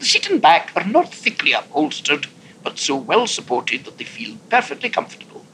The 0.00 0.06
seat 0.06 0.30
and 0.30 0.40
back 0.40 0.72
are 0.74 0.84
not 0.86 1.12
thickly 1.12 1.52
upholstered, 1.52 2.26
but 2.62 2.78
so 2.78 2.96
well 2.96 3.26
supported 3.26 3.84
that 3.84 3.98
they 3.98 4.04
feel 4.04 4.38
perfectly 4.48 4.88
comfortable. 4.88 5.44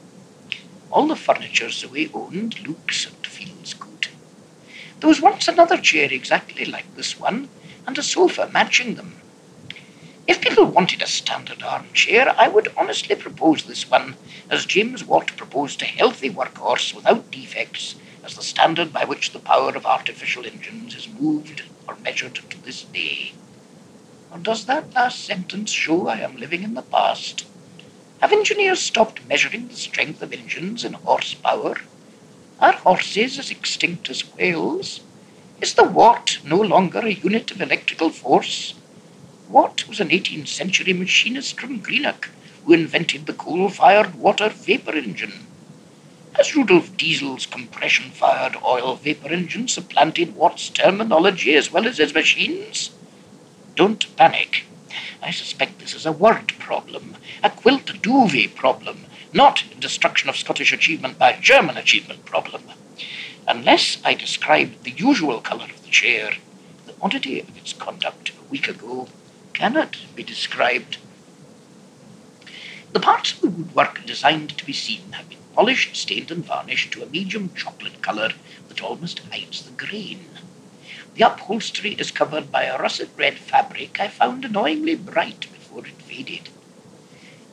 All 0.89 1.05
the 1.05 1.17
furniture 1.17 1.69
Zoe 1.69 2.09
owned 2.13 2.65
looks 2.65 3.07
and 3.07 3.27
feels 3.27 3.73
good. 3.73 4.07
There 5.01 5.09
was 5.09 5.19
once 5.19 5.49
another 5.49 5.77
chair 5.77 6.07
exactly 6.09 6.63
like 6.63 6.95
this 6.95 7.19
one, 7.19 7.49
and 7.85 7.97
a 7.97 8.01
sofa 8.01 8.49
matching 8.53 8.95
them. 8.95 9.19
If 10.27 10.39
people 10.39 10.63
wanted 10.63 11.01
a 11.01 11.07
standard 11.07 11.61
armchair, 11.61 12.33
I 12.37 12.47
would 12.47 12.71
honestly 12.77 13.17
propose 13.17 13.63
this 13.63 13.89
one, 13.91 14.15
as 14.49 14.65
James 14.65 15.03
Watt 15.03 15.35
proposed 15.35 15.81
a 15.81 15.85
healthy 15.85 16.29
workhorse 16.29 16.93
without 16.93 17.31
defects 17.31 17.95
as 18.23 18.35
the 18.35 18.43
standard 18.43 18.93
by 18.93 19.03
which 19.03 19.33
the 19.33 19.39
power 19.39 19.75
of 19.75 19.85
artificial 19.85 20.45
engines 20.45 20.95
is 20.95 21.09
moved 21.09 21.63
or 21.85 21.97
measured 21.97 22.35
to 22.35 22.61
this 22.63 22.83
day. 22.83 23.33
Or 24.31 24.39
does 24.39 24.65
that 24.65 24.93
last 24.93 25.23
sentence 25.23 25.71
show 25.71 26.07
I 26.07 26.19
am 26.19 26.35
living 26.35 26.63
in 26.63 26.73
the 26.73 26.81
past? 26.81 27.45
Have 28.19 28.33
engineers 28.33 28.81
stopped 28.81 29.25
measuring 29.27 29.67
the 29.67 29.75
strength 29.75 30.21
of 30.21 30.33
engines 30.33 30.83
in 30.83 30.93
horsepower? 30.93 31.77
Are 32.59 32.73
horses 32.73 33.39
as 33.39 33.51
extinct 33.51 34.09
as 34.09 34.21
whales? 34.35 34.99
Is 35.61 35.75
the 35.75 35.83
watt 35.83 36.39
no 36.43 36.59
longer 36.59 36.99
a 36.99 37.13
unit 37.13 37.51
of 37.51 37.61
electrical 37.61 38.09
force? 38.09 38.73
Watt 39.49 39.87
was 39.87 39.99
an 39.99 40.09
18th 40.09 40.49
century 40.49 40.91
machinist 40.91 41.59
from 41.59 41.79
Greenock 41.79 42.29
who 42.65 42.73
invented 42.73 43.27
the 43.27 43.33
coal 43.33 43.69
fired 43.69 44.15
water 44.15 44.49
vapor 44.49 44.91
engine. 44.91 45.47
Has 46.33 46.53
Rudolf 46.53 46.97
Diesel's 46.97 47.45
compression 47.45 48.11
fired 48.11 48.57
oil 48.61 48.95
vapor 48.97 49.29
engine 49.29 49.69
supplanted 49.69 50.35
Watt's 50.35 50.69
terminology 50.69 51.55
as 51.55 51.71
well 51.71 51.87
as 51.87 51.97
his 51.97 52.13
machines? 52.13 52.91
Don't 53.77 54.17
panic. 54.17 54.63
I 55.21 55.29
suspect 55.29 55.77
this 55.77 55.93
is 55.93 56.07
a 56.07 56.11
word 56.11 56.47
problem, 56.57 57.15
a 57.43 57.51
quilt 57.51 58.01
duvet 58.01 58.55
problem, 58.55 59.05
not 59.31 59.65
destruction 59.79 60.29
of 60.29 60.35
Scottish 60.35 60.73
achievement 60.73 61.19
by 61.19 61.33
German 61.33 61.77
achievement 61.77 62.25
problem. 62.25 62.63
Unless 63.47 63.99
I 64.03 64.15
describe 64.15 64.81
the 64.81 64.89
usual 64.89 65.41
colour 65.41 65.65
of 65.65 65.83
the 65.83 65.91
chair, 65.91 66.31
the 66.87 66.95
oddity 66.99 67.39
of 67.39 67.55
its 67.55 67.71
conduct 67.71 68.31
a 68.31 68.49
week 68.49 68.67
ago 68.67 69.09
cannot 69.53 69.95
be 70.15 70.23
described. 70.23 70.97
The 72.93 72.99
parts 72.99 73.33
of 73.33 73.41
the 73.41 73.49
woodwork 73.51 74.03
designed 74.07 74.57
to 74.57 74.65
be 74.65 74.73
seen 74.73 75.11
have 75.11 75.29
been 75.29 75.37
polished, 75.53 75.95
stained, 75.95 76.31
and 76.31 76.43
varnished 76.43 76.93
to 76.93 77.03
a 77.03 77.05
medium 77.05 77.53
chocolate 77.53 78.01
colour 78.01 78.31
that 78.69 78.81
almost 78.81 79.19
hides 79.31 79.61
the 79.61 79.85
grain. 79.85 80.25
The 81.17 81.25
upholstery 81.25 81.93
is 81.93 82.11
covered 82.11 82.51
by 82.51 82.65
a 82.65 82.77
russet 82.77 83.09
red 83.17 83.39
fabric 83.39 83.99
I 83.99 84.07
found 84.07 84.45
annoyingly 84.45 84.93
bright 84.93 85.47
before 85.51 85.87
it 85.87 85.99
faded. 86.03 86.49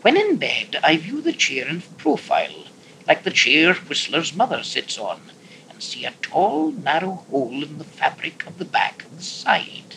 When 0.02 0.18
in 0.18 0.36
bed, 0.36 0.76
I 0.84 0.98
view 0.98 1.22
the 1.22 1.32
chair 1.32 1.66
in 1.66 1.80
profile, 1.96 2.64
like 3.08 3.22
the 3.22 3.30
chair 3.30 3.72
Whistler's 3.72 4.34
mother 4.34 4.62
sits 4.62 4.98
on, 4.98 5.30
and 5.70 5.82
see 5.82 6.04
a 6.04 6.12
tall, 6.20 6.72
narrow 6.72 7.24
hole 7.30 7.62
in 7.62 7.78
the 7.78 7.84
fabric 7.84 8.46
of 8.46 8.58
the 8.58 8.66
back 8.66 9.06
and 9.08 9.18
the 9.18 9.22
side, 9.22 9.96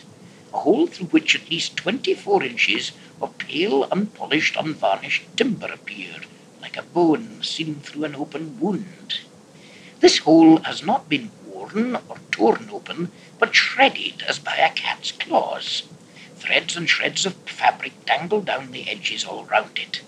a 0.50 0.60
hole 0.60 0.86
through 0.86 1.08
which 1.08 1.34
at 1.34 1.50
least 1.50 1.76
twenty-four 1.76 2.42
inches 2.42 2.92
of 3.20 3.36
pale, 3.36 3.86
unpolished, 3.92 4.56
unvarnished 4.56 5.24
timber 5.36 5.70
appear, 5.70 6.22
like 6.62 6.78
a 6.78 6.82
bone 6.82 7.42
seen 7.42 7.80
through 7.80 8.04
an 8.04 8.16
open 8.16 8.58
wound. 8.58 9.20
This 10.00 10.18
hole 10.18 10.56
has 10.60 10.82
not 10.82 11.10
been 11.10 11.30
worn 11.72 11.96
or 12.08 12.16
torn 12.30 12.68
open, 12.72 13.10
but 13.38 13.54
shredded 13.54 14.22
as 14.28 14.38
by 14.38 14.56
a 14.56 14.70
cat's 14.72 15.12
claws. 15.12 15.82
Threads 16.36 16.76
and 16.76 16.88
shreds 16.88 17.26
of 17.26 17.34
fabric 17.46 18.04
dangle 18.04 18.40
down 18.40 18.70
the 18.70 18.88
edges 18.88 19.24
all 19.24 19.44
round 19.44 19.78
it. 19.78 20.02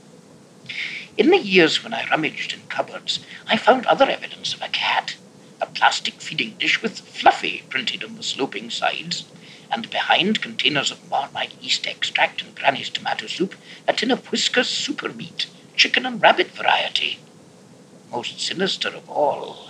In 1.17 1.31
the 1.31 1.39
years 1.39 1.83
when 1.83 1.93
I 1.93 2.09
rummaged 2.09 2.53
in 2.53 2.61
cupboards, 2.69 3.21
I 3.47 3.57
found 3.57 3.87
other 3.87 4.09
evidence 4.09 4.55
of 4.55 4.63
a 4.63 4.69
cat. 4.69 5.17
a 5.61 5.67
plastic 5.67 6.15
feeding 6.15 6.55
dish 6.59 6.81
with 6.83 7.01
Fluffy 7.01 7.63
printed 7.69 8.03
on 8.03 8.17
the 8.17 8.23
sloping 8.23 8.71
sides, 8.71 9.25
and 9.71 9.91
behind 9.91 10.41
containers 10.41 10.91
of 10.91 11.09
Marmite 11.11 11.53
yeast 11.61 11.87
extract 11.87 12.43
and 12.43 12.55
Granny's 12.55 12.89
tomato 12.91 13.27
soup, 13.27 13.55
a 13.87 13.93
tin 13.93 14.11
of 14.11 14.25
Whiskas 14.31 14.67
super 14.67 15.11
meat, 15.11 15.47
chicken 15.77 16.07
and 16.07 16.21
rabbit 16.21 16.51
variety. 16.51 17.19
Most 18.11 18.41
sinister 18.41 18.89
of 18.89 19.09
all, 19.09 19.70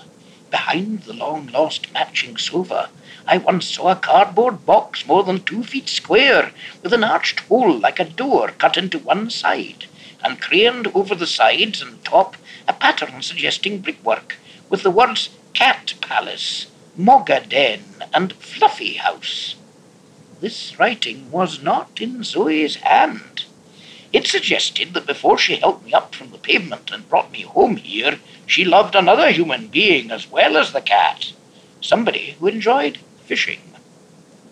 behind 0.51 1.03
the 1.03 1.13
long 1.13 1.47
lost 1.49 1.93
matching 1.93 2.37
sofa, 2.37 2.91
I 3.27 3.39
once 3.39 3.67
saw 3.67 3.89
a 3.89 3.97
cardboard 3.97 4.67
box 4.67 5.07
more 5.07 5.23
than 5.23 5.43
two 5.43 5.63
feet 5.63 5.89
square, 5.89 6.53
with 6.83 6.93
an 6.93 7.05
arched 7.05 7.41
hole 7.41 7.79
like 7.79 8.01
a 8.01 8.05
door 8.05 8.49
cut 8.59 8.77
into 8.77 8.99
one 8.99 9.31
side, 9.31 9.87
and 10.23 10.41
craned 10.41 10.89
over 10.89 11.15
the 11.15 11.27
sides 11.27 11.81
and 11.81 12.05
top 12.05 12.37
a 12.67 12.73
pattern 12.73 13.23
suggesting 13.23 13.81
brickwork, 13.81 14.37
with 14.69 14.83
the 14.83 14.91
words 14.91 15.31
Cat 15.55 15.95
Palace, 16.01 16.67
Mogga 16.99 17.49
Den, 17.49 17.85
and 18.13 18.33
Fluffy 18.33 18.95
House. 18.95 19.57
This 20.41 20.79
writing 20.79 21.31
was 21.31 21.63
not 21.63 22.01
in 22.01 22.25
Zoe's 22.25 22.77
hand. 22.77 23.23
It 24.13 24.27
suggested 24.27 24.95
that 24.95 25.07
before 25.07 25.39
she 25.39 25.57
helped 25.57 25.85
me 25.85 25.93
up 25.93 26.15
from 26.15 26.31
the 26.31 26.39
pavement 26.39 26.91
and 26.91 27.09
brought 27.09 27.31
me 27.31 27.43
home 27.43 27.77
here, 27.77 28.19
she 28.45 28.65
loved 28.65 28.97
another 28.97 29.31
human 29.31 29.69
being 29.69 30.11
as 30.11 30.29
well 30.29 30.57
as 30.57 30.73
the 30.73 30.81
cat, 30.81 31.33
somebody 31.81 32.37
who 32.39 32.49
enjoyed 32.49 32.99
fishing. 33.25 33.61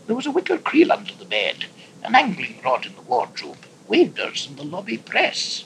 There 0.07 0.15
was 0.15 0.27
a 0.27 0.31
wicker 0.31 0.59
creel 0.59 0.93
under 0.93 1.13
the 1.13 1.25
bed, 1.25 1.67
an 2.05 2.15
angling 2.15 2.61
rod 2.65 2.87
in 2.87 2.95
the 2.95 3.03
wardrobe, 3.03 3.67
waders 3.89 4.47
in 4.49 4.55
the 4.55 4.63
lobby 4.63 4.97
press. 4.97 5.65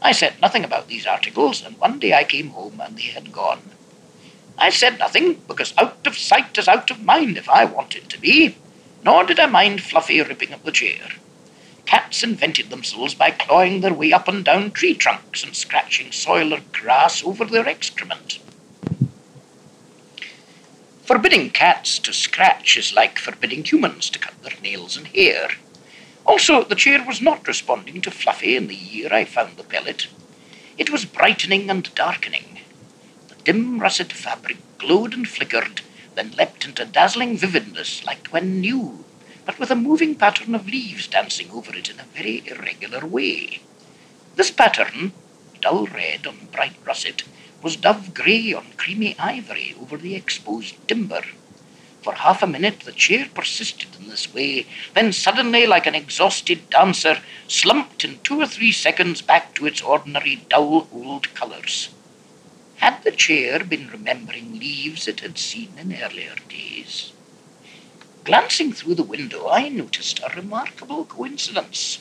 I 0.00 0.12
said 0.12 0.40
nothing 0.40 0.64
about 0.64 0.88
these 0.88 1.06
articles, 1.06 1.62
and 1.64 1.78
one 1.78 1.98
day 1.98 2.14
I 2.14 2.24
came 2.24 2.50
home 2.50 2.80
and 2.80 2.96
they 2.96 3.10
had 3.10 3.30
gone. 3.30 3.60
I 4.56 4.70
said 4.70 4.98
nothing, 4.98 5.34
because 5.46 5.74
out 5.76 6.06
of 6.06 6.16
sight 6.16 6.56
is 6.56 6.66
out 6.66 6.90
of 6.90 7.02
mind 7.02 7.36
if 7.36 7.48
I 7.48 7.66
wanted 7.66 8.08
to 8.08 8.18
be, 8.18 8.56
nor 9.04 9.24
did 9.24 9.38
I 9.38 9.46
mind 9.46 9.82
Fluffy 9.82 10.22
ripping 10.22 10.54
up 10.54 10.64
the 10.64 10.72
chair. 10.72 11.08
Cats 11.86 12.24
invented 12.24 12.68
themselves 12.68 13.14
by 13.14 13.30
clawing 13.30 13.80
their 13.80 13.94
way 13.94 14.12
up 14.12 14.26
and 14.26 14.44
down 14.44 14.72
tree 14.72 14.94
trunks 14.94 15.44
and 15.44 15.54
scratching 15.54 16.10
soil 16.10 16.52
or 16.52 16.60
grass 16.72 17.24
over 17.24 17.44
their 17.44 17.68
excrement. 17.68 18.40
Forbidding 21.04 21.50
cats 21.50 22.00
to 22.00 22.12
scratch 22.12 22.76
is 22.76 22.92
like 22.92 23.20
forbidding 23.20 23.64
humans 23.64 24.10
to 24.10 24.18
cut 24.18 24.42
their 24.42 24.58
nails 24.60 24.96
and 24.96 25.06
hair. 25.06 25.50
Also, 26.24 26.64
the 26.64 26.74
chair 26.74 27.04
was 27.06 27.22
not 27.22 27.46
responding 27.46 28.00
to 28.00 28.10
Fluffy 28.10 28.56
in 28.56 28.66
the 28.66 28.74
year 28.74 29.14
I 29.14 29.24
found 29.24 29.56
the 29.56 29.62
pellet. 29.62 30.08
It 30.76 30.90
was 30.90 31.04
brightening 31.04 31.70
and 31.70 31.94
darkening. 31.94 32.58
The 33.28 33.36
dim 33.44 33.78
russet 33.78 34.12
fabric 34.12 34.56
glowed 34.78 35.14
and 35.14 35.28
flickered, 35.28 35.82
then 36.16 36.32
leapt 36.32 36.64
into 36.64 36.84
dazzling 36.84 37.38
vividness 37.38 38.04
like 38.04 38.26
when 38.28 38.60
new 38.60 39.04
but 39.46 39.58
with 39.60 39.70
a 39.70 39.76
moving 39.76 40.16
pattern 40.16 40.54
of 40.54 40.66
leaves 40.66 41.06
dancing 41.06 41.50
over 41.52 41.74
it 41.74 41.88
in 41.88 42.00
a 42.00 42.04
very 42.14 42.42
irregular 42.46 43.06
way. 43.06 43.60
This 44.34 44.50
pattern, 44.50 45.12
dull 45.62 45.86
red 45.86 46.26
on 46.26 46.48
bright 46.52 46.74
russet, 46.84 47.22
was 47.62 47.76
dove 47.76 48.12
grey 48.12 48.52
on 48.52 48.66
creamy 48.76 49.16
ivory 49.18 49.74
over 49.80 49.96
the 49.96 50.14
exposed 50.14 50.74
timber. 50.88 51.22
For 52.02 52.14
half 52.14 52.42
a 52.42 52.46
minute 52.46 52.80
the 52.80 52.92
chair 52.92 53.28
persisted 53.32 53.88
in 53.98 54.08
this 54.08 54.32
way, 54.32 54.66
then 54.94 55.12
suddenly, 55.12 55.66
like 55.66 55.86
an 55.86 55.94
exhausted 55.94 56.68
dancer, 56.70 57.18
slumped 57.48 58.04
in 58.04 58.20
two 58.20 58.40
or 58.40 58.46
three 58.46 58.72
seconds 58.72 59.22
back 59.22 59.54
to 59.54 59.66
its 59.66 59.80
ordinary 59.80 60.44
dull 60.48 60.88
old 60.92 61.34
colours. 61.34 61.88
Had 62.76 63.02
the 63.02 63.10
chair 63.10 63.64
been 63.64 63.88
remembering 63.88 64.58
leaves 64.58 65.08
it 65.08 65.20
had 65.20 65.38
seen 65.38 65.72
in 65.78 65.96
earlier 66.00 66.34
days? 66.48 67.12
Glancing 68.26 68.72
through 68.72 68.96
the 68.96 69.04
window, 69.04 69.48
I 69.48 69.68
noticed 69.68 70.18
a 70.18 70.34
remarkable 70.34 71.04
coincidence. 71.04 72.00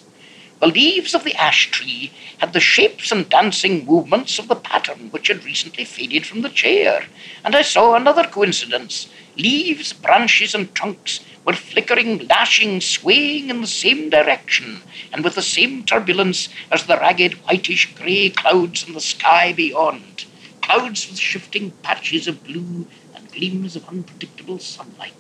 The 0.60 0.66
leaves 0.66 1.14
of 1.14 1.24
the 1.24 1.36
ash 1.36 1.70
tree 1.70 2.12
had 2.40 2.52
the 2.52 2.60
shapes 2.60 3.12
and 3.12 3.30
dancing 3.30 3.86
movements 3.86 4.40
of 4.40 4.48
the 4.48 4.56
pattern 4.56 5.12
which 5.12 5.28
had 5.28 5.46
recently 5.46 5.86
faded 5.86 6.26
from 6.26 6.42
the 6.42 6.50
chair, 6.50 7.06
and 7.44 7.56
I 7.56 7.62
saw 7.62 7.94
another 7.94 8.24
coincidence. 8.24 9.08
Leaves, 9.38 9.94
branches, 9.94 10.56
and 10.56 10.74
trunks 10.74 11.20
were 11.46 11.54
flickering, 11.54 12.26
lashing, 12.28 12.82
swaying 12.82 13.52
in 13.52 13.62
the 13.62 13.68
same 13.68 14.10
direction, 14.10 14.82
and 15.14 15.24
with 15.24 15.36
the 15.36 15.44
same 15.44 15.86
turbulence 15.86 16.50
as 16.72 16.88
the 16.88 16.98
ragged 16.98 17.34
whitish 17.46 17.94
grey 17.94 18.32
clouds 18.32 18.88
in 18.88 18.96
the 18.96 19.00
sky 19.00 19.54
beyond. 19.54 20.26
Clouds 20.64 21.08
with 21.08 21.20
shifting 21.20 21.70
patches 21.84 22.28
of 22.28 22.44
blue 22.44 22.88
and 23.14 23.32
gleams 23.32 23.76
of 23.76 23.88
unpredictable 23.88 24.58
sunlight 24.58 25.14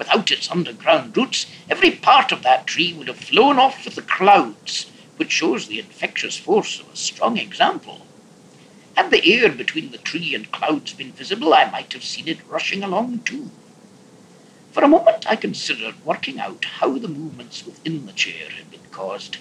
without 0.00 0.30
its 0.30 0.50
underground 0.50 1.14
roots, 1.14 1.44
every 1.68 1.90
part 1.90 2.32
of 2.32 2.42
that 2.42 2.66
tree 2.66 2.90
would 2.94 3.06
have 3.06 3.18
flown 3.18 3.58
off 3.58 3.84
with 3.84 3.96
the 3.96 4.02
clouds, 4.02 4.90
which 5.18 5.30
shows 5.30 5.66
the 5.66 5.78
infectious 5.78 6.38
force 6.38 6.80
of 6.80 6.90
a 6.90 6.96
strong 6.96 7.36
example. 7.36 8.06
Had 8.96 9.10
the 9.10 9.34
air 9.34 9.50
between 9.50 9.90
the 9.90 9.98
tree 9.98 10.34
and 10.34 10.50
clouds 10.50 10.94
been 10.94 11.12
visible, 11.12 11.52
I 11.52 11.70
might 11.70 11.92
have 11.92 12.02
seen 12.02 12.28
it 12.28 12.38
rushing 12.48 12.82
along 12.82 13.20
too. 13.26 13.50
For 14.72 14.82
a 14.82 14.88
moment 14.88 15.30
I 15.30 15.36
considered 15.36 16.02
working 16.02 16.40
out 16.40 16.64
how 16.64 16.96
the 16.96 17.06
movements 17.06 17.66
within 17.66 18.06
the 18.06 18.12
chair 18.12 18.48
had 18.48 18.70
been 18.70 18.88
caused. 18.90 19.36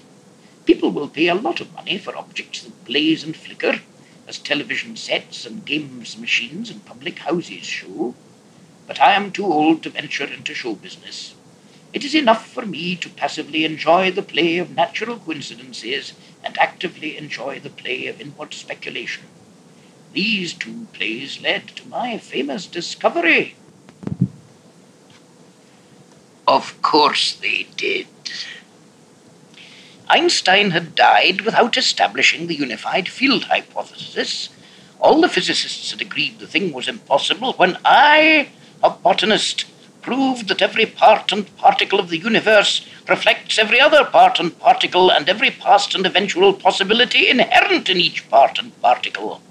People 0.66 0.92
will 0.92 1.08
pay 1.08 1.30
a 1.30 1.36
lot 1.36 1.62
of 1.62 1.74
money 1.74 1.98
for 1.98 2.18
objects 2.18 2.64
that 2.64 2.84
blaze 2.84 3.24
and 3.24 3.34
flicker, 3.34 3.80
as 4.28 4.38
television 4.38 4.98
sets 4.98 5.46
and 5.46 5.64
games 5.64 6.18
machines 6.18 6.70
in 6.70 6.82
public 6.82 7.20
houses 7.20 7.66
show 7.66 8.14
but 8.90 9.00
I 9.00 9.12
am 9.12 9.32
too 9.32 9.46
old 9.46 9.84
to 9.84 9.92
venture 9.92 10.26
into 10.26 10.56
show 10.56 10.74
business. 10.74 11.36
It 11.94 12.04
is 12.04 12.16
enough 12.16 12.48
for 12.48 12.66
me 12.66 12.96
to 12.96 13.10
passively 13.10 13.64
enjoy 13.64 14.10
the 14.10 14.24
play 14.24 14.58
of 14.58 14.76
natural 14.76 15.20
coincidences 15.20 16.14
and 16.44 16.58
actively 16.58 17.16
enjoy 17.16 17.60
the 17.60 17.70
play 17.70 18.08
of 18.08 18.20
inward 18.20 18.56
speculation. 18.56 19.26
These 20.12 20.54
two 20.54 20.88
plays 20.92 21.40
led 21.40 21.68
to 21.76 21.88
my 21.88 22.18
famous 22.18 22.66
discovery. 22.66 23.56
Of 26.48 26.82
course 26.82 27.34
they 27.34 27.68
did. 27.78 28.08
Einstein 30.08 30.72
had 30.72 30.96
died 30.96 31.42
without 31.42 31.78
establishing 31.78 32.48
the 32.48 32.56
unified 32.56 33.08
field 33.08 33.44
hypothesis. 33.44 34.50
All 35.00 35.22
the 35.22 35.30
physicists 35.30 35.92
had 35.92 36.02
agreed 36.02 36.40
the 36.40 36.48
thing 36.48 36.74
was 36.74 36.88
impossible 36.88 37.54
when 37.54 37.78
I 37.86 38.50
a 38.82 38.90
botanist, 38.90 39.66
proved 40.02 40.48
that 40.48 40.62
every 40.62 40.86
part 40.86 41.32
and 41.32 41.56
particle 41.58 42.00
of 42.00 42.10
the 42.10 42.18
universe 42.18 42.86
reflects 43.08 43.58
every 43.58 43.80
other 43.80 44.06
part 44.06 44.40
and 44.40 44.58
particle 44.60 45.12
and 45.12 45.28
every 45.28 45.52
past 45.52 45.94
and 45.94 46.06
eventual 46.06 46.54
possibility 46.54 47.30
inherent 47.30 47.90
in 47.90 47.98
each 47.98 48.30
part 48.30 48.58
and 48.58 48.82
particle. 48.82 49.42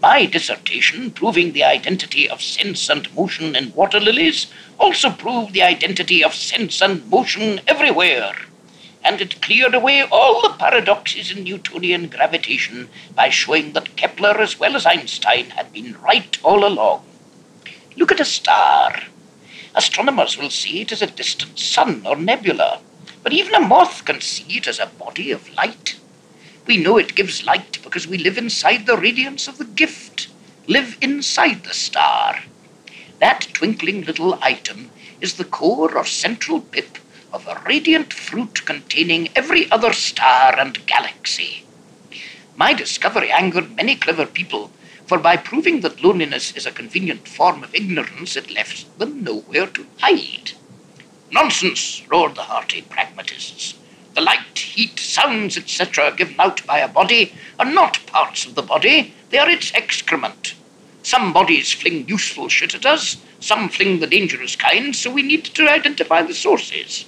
My 0.00 0.24
dissertation, 0.24 1.10
proving 1.10 1.52
the 1.52 1.64
identity 1.64 2.30
of 2.30 2.40
sense 2.40 2.88
and 2.88 3.12
motion 3.14 3.54
in 3.54 3.74
water 3.74 4.00
lilies, 4.00 4.46
also 4.78 5.10
proved 5.10 5.52
the 5.52 5.62
identity 5.62 6.24
of 6.24 6.34
sense 6.34 6.80
and 6.80 7.06
motion 7.10 7.60
everywhere. 7.66 8.32
And 9.04 9.20
it 9.20 9.42
cleared 9.42 9.74
away 9.74 10.02
all 10.02 10.40
the 10.40 10.56
paradoxes 10.56 11.30
in 11.30 11.44
Newtonian 11.44 12.08
gravitation 12.08 12.88
by 13.14 13.28
showing 13.28 13.72
that 13.72 13.96
Kepler 13.96 14.38
as 14.40 14.58
well 14.58 14.76
as 14.76 14.86
Einstein 14.86 15.50
had 15.50 15.72
been 15.72 16.00
right 16.00 16.38
all 16.42 16.64
along. 16.66 17.04
Look 17.96 18.12
at 18.12 18.20
a 18.20 18.24
star. 18.24 18.94
Astronomers 19.74 20.38
will 20.38 20.50
see 20.50 20.80
it 20.80 20.92
as 20.92 21.02
a 21.02 21.06
distant 21.06 21.58
sun 21.58 22.02
or 22.06 22.16
nebula, 22.16 22.80
but 23.22 23.32
even 23.32 23.54
a 23.54 23.60
moth 23.60 24.04
can 24.04 24.20
see 24.20 24.58
it 24.58 24.66
as 24.66 24.78
a 24.78 24.86
body 24.86 25.30
of 25.30 25.52
light. 25.54 25.96
We 26.66 26.76
know 26.76 26.98
it 26.98 27.14
gives 27.16 27.44
light 27.44 27.78
because 27.82 28.06
we 28.06 28.18
live 28.18 28.38
inside 28.38 28.86
the 28.86 28.96
radiance 28.96 29.48
of 29.48 29.58
the 29.58 29.64
gift, 29.64 30.28
live 30.66 30.96
inside 31.00 31.64
the 31.64 31.74
star. 31.74 32.40
That 33.18 33.48
twinkling 33.52 34.04
little 34.04 34.38
item 34.40 34.90
is 35.20 35.34
the 35.34 35.44
core 35.44 35.96
or 35.96 36.04
central 36.04 36.60
pip 36.60 36.98
of 37.32 37.46
a 37.46 37.60
radiant 37.66 38.12
fruit 38.12 38.64
containing 38.64 39.28
every 39.34 39.70
other 39.70 39.92
star 39.92 40.58
and 40.58 40.86
galaxy. 40.86 41.64
My 42.56 42.72
discovery 42.72 43.30
angered 43.30 43.76
many 43.76 43.96
clever 43.96 44.26
people 44.26 44.70
for 45.10 45.18
by 45.18 45.36
proving 45.36 45.80
that 45.80 46.04
loneliness 46.04 46.56
is 46.56 46.66
a 46.66 46.70
convenient 46.70 47.26
form 47.26 47.64
of 47.64 47.74
ignorance, 47.74 48.36
it 48.36 48.48
left 48.48 48.96
them 49.00 49.24
nowhere 49.24 49.66
to 49.66 49.84
hide. 49.98 50.52
Nonsense, 51.32 52.04
roared 52.08 52.36
the 52.36 52.42
hearty 52.42 52.82
pragmatists. 52.82 53.74
The 54.14 54.20
light, 54.20 54.56
heat, 54.56 55.00
sounds, 55.00 55.56
etc., 55.56 56.14
given 56.16 56.36
out 56.38 56.64
by 56.64 56.78
a 56.78 56.86
body 56.86 57.34
are 57.58 57.64
not 57.64 58.06
parts 58.06 58.46
of 58.46 58.54
the 58.54 58.62
body, 58.62 59.12
they 59.30 59.38
are 59.38 59.50
its 59.50 59.74
excrement. 59.74 60.54
Some 61.02 61.32
bodies 61.32 61.72
fling 61.72 62.06
useful 62.06 62.48
shit 62.48 62.76
at 62.76 62.86
us, 62.86 63.16
some 63.40 63.68
fling 63.68 63.98
the 63.98 64.06
dangerous 64.06 64.54
kind, 64.54 64.94
so 64.94 65.10
we 65.10 65.22
need 65.22 65.44
to 65.46 65.68
identify 65.68 66.22
the 66.22 66.34
sources. 66.34 67.04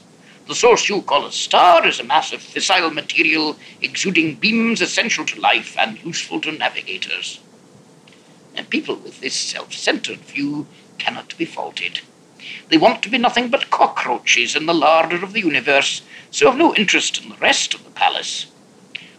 The 0.48 0.56
source 0.56 0.88
you 0.88 1.02
call 1.02 1.24
a 1.24 1.30
star 1.30 1.86
is 1.86 2.00
a 2.00 2.02
mass 2.02 2.32
of 2.32 2.40
fissile 2.40 2.92
material 2.92 3.56
exuding 3.80 4.34
beams 4.34 4.80
essential 4.80 5.24
to 5.24 5.40
life 5.40 5.76
and 5.78 6.04
useful 6.04 6.40
to 6.40 6.50
navigators. 6.50 7.38
And 8.54 8.68
people 8.68 8.96
with 8.96 9.20
this 9.20 9.34
self-centered 9.34 10.20
view 10.20 10.66
cannot 10.98 11.36
be 11.38 11.44
faulted. 11.44 12.00
They 12.68 12.76
want 12.76 13.02
to 13.02 13.08
be 13.08 13.18
nothing 13.18 13.48
but 13.48 13.70
cockroaches 13.70 14.56
in 14.56 14.66
the 14.66 14.74
larder 14.74 15.22
of 15.22 15.32
the 15.32 15.40
universe, 15.40 16.02
so 16.30 16.50
have 16.50 16.58
no 16.58 16.74
interest 16.74 17.22
in 17.22 17.28
the 17.28 17.36
rest 17.36 17.74
of 17.74 17.84
the 17.84 17.90
palace. 17.90 18.46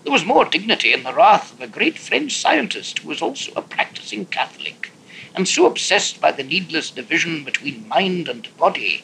There 0.04 0.12
was 0.12 0.26
more 0.26 0.44
dignity 0.44 0.92
in 0.92 1.04
the 1.04 1.14
wrath 1.14 1.54
of 1.54 1.62
a 1.62 1.68
great 1.68 1.98
French 1.98 2.36
scientist 2.36 3.00
who 3.00 3.10
was 3.10 3.22
also 3.22 3.54
a 3.56 3.62
practicing 3.62 4.26
Catholic, 4.26 4.92
and 5.34 5.48
so 5.48 5.66
obsessed 5.66 6.20
by 6.20 6.32
the 6.32 6.44
needless 6.44 6.92
division 6.92 7.44
between 7.44 7.88
mind 7.88 8.28
and 8.28 8.56
body, 8.58 9.04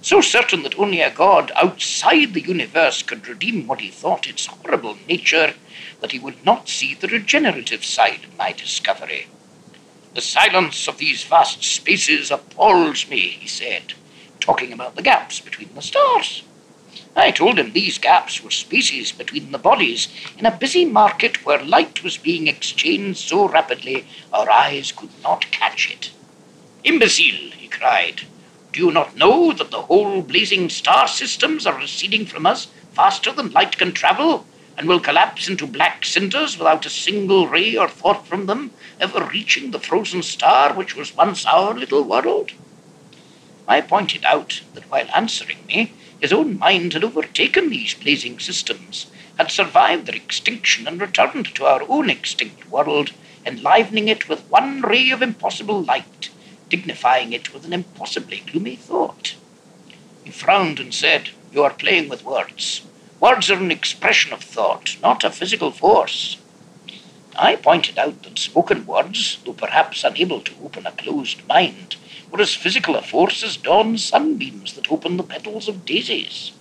so 0.00 0.20
certain 0.20 0.62
that 0.62 0.78
only 0.78 1.02
a 1.02 1.10
God 1.10 1.52
outside 1.54 2.32
the 2.32 2.40
universe 2.40 3.02
could 3.02 3.28
redeem 3.28 3.66
what 3.66 3.80
he 3.80 3.90
thought 3.90 4.26
its 4.26 4.46
horrible 4.46 4.96
nature, 5.06 5.54
that 6.00 6.12
he 6.12 6.18
would 6.18 6.44
not 6.44 6.68
see 6.68 6.94
the 6.94 7.08
regenerative 7.08 7.84
side 7.84 8.24
of 8.24 8.38
my 8.38 8.52
discovery. 8.52 9.26
The 10.18 10.22
silence 10.22 10.88
of 10.88 10.98
these 10.98 11.22
vast 11.22 11.62
spaces 11.62 12.32
appalls 12.32 13.08
me, 13.08 13.20
he 13.20 13.46
said, 13.46 13.92
talking 14.40 14.72
about 14.72 14.96
the 14.96 15.02
gaps 15.02 15.38
between 15.38 15.72
the 15.76 15.80
stars. 15.80 16.42
I 17.14 17.30
told 17.30 17.56
him 17.56 17.70
these 17.70 17.98
gaps 17.98 18.42
were 18.42 18.50
spaces 18.50 19.12
between 19.12 19.52
the 19.52 19.58
bodies 19.58 20.08
in 20.36 20.44
a 20.44 20.50
busy 20.50 20.84
market 20.84 21.46
where 21.46 21.62
light 21.62 22.02
was 22.02 22.16
being 22.16 22.48
exchanged 22.48 23.20
so 23.20 23.46
rapidly 23.46 24.08
our 24.32 24.50
eyes 24.50 24.90
could 24.90 25.10
not 25.22 25.52
catch 25.52 25.88
it. 25.88 26.10
Imbecile, 26.82 27.52
he 27.52 27.68
cried, 27.68 28.22
do 28.72 28.86
you 28.86 28.90
not 28.90 29.16
know 29.16 29.52
that 29.52 29.70
the 29.70 29.82
whole 29.82 30.20
blazing 30.22 30.68
star 30.68 31.06
systems 31.06 31.64
are 31.64 31.78
receding 31.78 32.26
from 32.26 32.44
us 32.44 32.66
faster 32.92 33.30
than 33.30 33.52
light 33.52 33.78
can 33.78 33.92
travel, 33.92 34.44
and 34.78 34.86
will 34.86 35.00
collapse 35.00 35.48
into 35.48 35.66
black 35.66 36.04
cinders 36.04 36.56
without 36.56 36.86
a 36.86 36.90
single 36.90 37.48
ray 37.48 37.76
or 37.76 37.88
thought 37.88 38.24
from 38.28 38.46
them 38.46 38.70
ever 39.00 39.24
reaching 39.24 39.72
the 39.72 39.80
frozen 39.80 40.22
star 40.22 40.72
which 40.72 40.94
was 40.94 41.16
once 41.16 41.44
our 41.46 41.74
little 41.74 42.04
world? 42.04 42.52
I 43.66 43.80
pointed 43.80 44.24
out 44.24 44.62
that 44.74 44.88
while 44.88 45.08
answering 45.12 45.58
me, 45.66 45.92
his 46.20 46.32
own 46.32 46.58
mind 46.58 46.92
had 46.92 47.02
overtaken 47.02 47.70
these 47.70 47.94
blazing 47.94 48.38
systems, 48.38 49.06
had 49.36 49.50
survived 49.50 50.06
their 50.06 50.14
extinction 50.14 50.86
and 50.86 51.00
returned 51.00 51.54
to 51.56 51.66
our 51.66 51.82
own 51.88 52.08
extinct 52.08 52.70
world, 52.70 53.10
enlivening 53.44 54.06
it 54.06 54.28
with 54.28 54.48
one 54.48 54.80
ray 54.82 55.10
of 55.10 55.22
impossible 55.22 55.82
light, 55.82 56.30
dignifying 56.68 57.32
it 57.32 57.52
with 57.52 57.64
an 57.64 57.72
impossibly 57.72 58.44
gloomy 58.46 58.76
thought. 58.76 59.34
He 60.22 60.30
frowned 60.30 60.78
and 60.78 60.94
said, 60.94 61.30
You 61.52 61.64
are 61.64 61.74
playing 61.74 62.08
with 62.08 62.24
words. 62.24 62.82
Words 63.20 63.50
are 63.50 63.58
an 63.58 63.72
expression 63.72 64.32
of 64.32 64.44
thought, 64.44 64.96
not 65.02 65.24
a 65.24 65.30
physical 65.30 65.72
force. 65.72 66.36
I 67.34 67.56
pointed 67.56 67.98
out 67.98 68.22
that 68.22 68.38
spoken 68.38 68.86
words, 68.86 69.38
though 69.44 69.54
perhaps 69.54 70.04
unable 70.04 70.40
to 70.40 70.54
open 70.62 70.86
a 70.86 70.92
closed 70.92 71.46
mind, 71.48 71.96
were 72.30 72.40
as 72.40 72.54
physical 72.54 72.94
a 72.94 73.02
force 73.02 73.42
as 73.42 73.56
dawn 73.56 73.98
sunbeams 73.98 74.74
that 74.74 74.92
open 74.92 75.16
the 75.16 75.24
petals 75.24 75.66
of 75.66 75.84
daisies. 75.84 76.52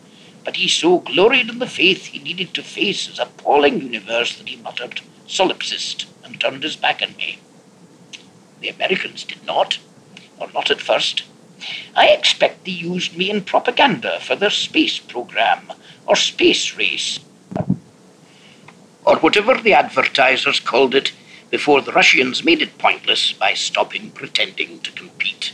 But 0.43 0.55
he 0.55 0.67
so 0.67 0.97
gloried 0.97 1.49
in 1.49 1.59
the 1.59 1.67
faith 1.67 2.07
he 2.07 2.17
needed 2.17 2.55
to 2.55 2.63
face 2.63 3.05
his 3.05 3.19
appalling 3.19 3.79
universe 3.79 4.35
that 4.37 4.49
he 4.49 4.55
muttered, 4.55 5.01
solipsist, 5.27 6.07
and 6.23 6.39
turned 6.39 6.63
his 6.63 6.75
back 6.75 7.03
on 7.03 7.15
me. 7.17 7.37
The 8.61 8.69
Americans 8.69 9.23
did 9.23 9.45
not, 9.45 9.77
or 10.39 10.51
not 10.53 10.71
at 10.71 10.81
first. 10.81 11.21
I 11.95 12.09
expect 12.09 12.65
they 12.65 12.71
used 12.71 13.17
me 13.17 13.29
in 13.29 13.43
propaganda 13.43 14.19
for 14.19 14.35
their 14.35 14.49
space 14.49 14.99
program, 14.99 15.73
or 16.05 16.15
space 16.15 16.75
race, 16.77 17.19
or 19.05 19.17
whatever 19.17 19.55
the 19.55 19.73
advertisers 19.73 20.59
called 20.59 20.93
it 20.93 21.13
before 21.49 21.81
the 21.81 21.93
Russians 21.93 22.43
made 22.43 22.61
it 22.61 22.77
pointless 22.77 23.33
by 23.33 23.53
stopping 23.53 24.11
pretending 24.11 24.79
to 24.81 24.91
compete. 24.91 25.53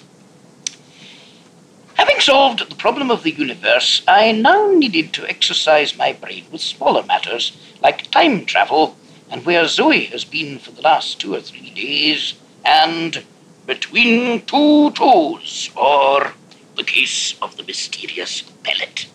Having 1.95 2.19
solved 2.19 2.69
the 2.69 2.75
problem 2.75 3.11
of 3.11 3.23
the 3.23 3.31
universe, 3.31 4.01
I 4.07 4.31
now 4.31 4.71
needed 4.71 5.13
to 5.13 5.29
exercise 5.29 5.95
my 5.95 6.11
brain 6.13 6.45
with 6.51 6.61
smaller 6.61 7.03
matters 7.03 7.55
like 7.81 8.09
time 8.09 8.45
travel 8.45 8.97
and 9.29 9.45
where 9.45 9.67
Zoe 9.67 10.05
has 10.05 10.25
been 10.25 10.59
for 10.59 10.71
the 10.71 10.81
last 10.81 11.19
two 11.19 11.33
or 11.35 11.41
three 11.41 11.69
days, 11.69 12.33
and 12.65 13.23
between 13.65 14.45
two 14.45 14.91
toes, 14.91 15.69
or 15.75 16.33
the 16.75 16.83
case 16.83 17.35
of 17.41 17.55
the 17.57 17.63
mysterious 17.63 18.41
pellet. 18.63 19.07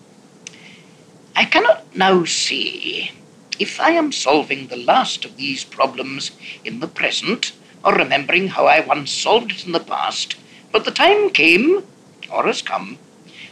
I 1.36 1.44
cannot 1.44 1.94
now 1.94 2.24
say 2.24 3.12
if 3.58 3.80
I 3.80 3.90
am 3.90 4.12
solving 4.12 4.68
the 4.68 4.76
last 4.76 5.24
of 5.24 5.36
these 5.36 5.64
problems 5.64 6.30
in 6.64 6.80
the 6.80 6.88
present, 6.88 7.52
or 7.84 7.94
remembering 7.94 8.48
how 8.48 8.66
I 8.66 8.80
once 8.80 9.10
solved 9.10 9.52
it 9.52 9.66
in 9.66 9.72
the 9.72 9.80
past, 9.80 10.36
but 10.72 10.84
the 10.84 10.90
time 10.90 11.30
came, 11.30 11.84
or 12.30 12.46
has 12.46 12.62
come, 12.62 12.98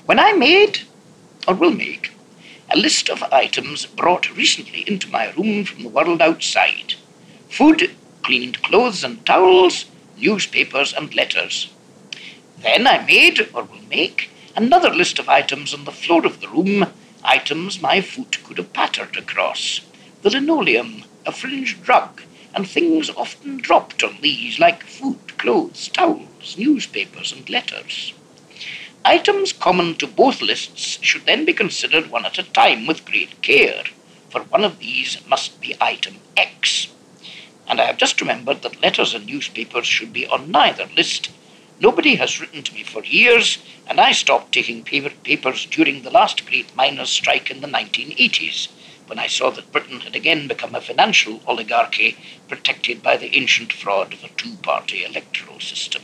when 0.05 0.19
I 0.19 0.33
made, 0.33 0.81
or 1.49 1.55
will 1.55 1.73
make, 1.73 2.13
a 2.71 2.77
list 2.77 3.09
of 3.09 3.23
items 3.33 3.87
brought 3.87 4.37
recently 4.37 4.85
into 4.89 5.09
my 5.11 5.31
room 5.33 5.65
from 5.65 5.83
the 5.83 5.89
world 5.89 6.21
outside 6.21 6.95
food, 7.49 7.91
cleaned 8.23 8.63
clothes 8.63 9.05
and 9.05 9.25
towels, 9.25 9.87
newspapers 10.17 10.93
and 10.93 11.15
letters. 11.15 11.71
Then 12.59 12.87
I 12.87 13.05
made, 13.05 13.41
or 13.55 13.65
will 13.65 13.83
make, 13.91 14.31
another 14.57 14.91
list 14.91 15.19
of 15.19 15.29
items 15.29 15.75
on 15.75 15.85
the 15.85 15.93
floor 15.93 16.25
of 16.25 16.41
the 16.41 16.49
room 16.49 16.87
items 17.23 17.83
my 17.83 18.01
foot 18.01 18.43
could 18.45 18.59
have 18.59 18.73
pattered 18.73 19.17
across. 19.17 19.81
The 20.23 20.31
linoleum, 20.31 21.05
a 21.27 21.33
fringed 21.33 21.89
rug, 21.89 22.23
and 22.55 22.69
things 22.69 23.11
often 23.11 23.59
dropped 23.59 24.03
on 24.03 24.19
these 24.23 24.59
like 24.59 24.83
food, 24.85 25.37
clothes, 25.37 25.89
towels, 25.89 26.57
newspapers, 26.57 27.33
and 27.33 27.49
letters. 27.51 28.15
Items 29.05 29.53
common 29.53 29.95
to 29.97 30.07
both 30.07 30.41
lists 30.41 30.99
should 31.03 31.27
then 31.27 31.45
be 31.45 31.53
considered 31.53 32.11
one 32.11 32.25
at 32.25 32.39
a 32.39 32.43
time 32.43 32.87
with 32.87 33.05
great 33.05 33.41
care, 33.43 33.85
for 34.31 34.41
one 34.43 34.65
of 34.65 34.79
these 34.79 35.19
must 35.29 35.61
be 35.61 35.77
item 35.81 36.17
X. 36.37 36.89
And 37.69 37.81
I 37.81 37.85
have 37.87 37.99
just 37.99 38.21
remembered 38.21 38.63
that 38.63 38.81
letters 38.83 39.15
and 39.15 39.27
newspapers 39.27 39.87
should 39.87 40.13
be 40.13 40.27
on 40.27 40.51
neither 40.51 40.87
list, 40.97 41.31
Nobody 41.79 42.15
has 42.15 42.41
written 42.41 42.63
to 42.63 42.73
me 42.73 42.83
for 42.83 43.05
years, 43.05 43.59
and 43.87 44.01
I 44.01 44.13
stopped 44.13 44.53
taking 44.53 44.83
paper 44.83 45.11
papers 45.11 45.67
during 45.67 46.01
the 46.01 46.11
last 46.11 46.47
great 46.47 46.75
miners' 46.75 47.11
strike 47.11 47.51
in 47.51 47.61
the 47.61 47.67
1980s, 47.67 48.69
when 49.07 49.19
I 49.19 49.27
saw 49.27 49.51
that 49.51 49.73
Britain 49.73 50.01
had 50.01 50.17
again 50.17 50.49
become 50.49 50.75
a 50.75 50.81
financial 50.81 51.43
oligarchy 51.47 52.17
protected 52.49 53.03
by 53.03 53.19
the 53.19 53.37
ancient 53.37 53.75
fraud 53.75 54.15
of 54.15 54.25
a 54.25 54.29
two 54.29 54.55
party 54.63 55.05
electoral 55.05 55.61
system. 55.61 56.03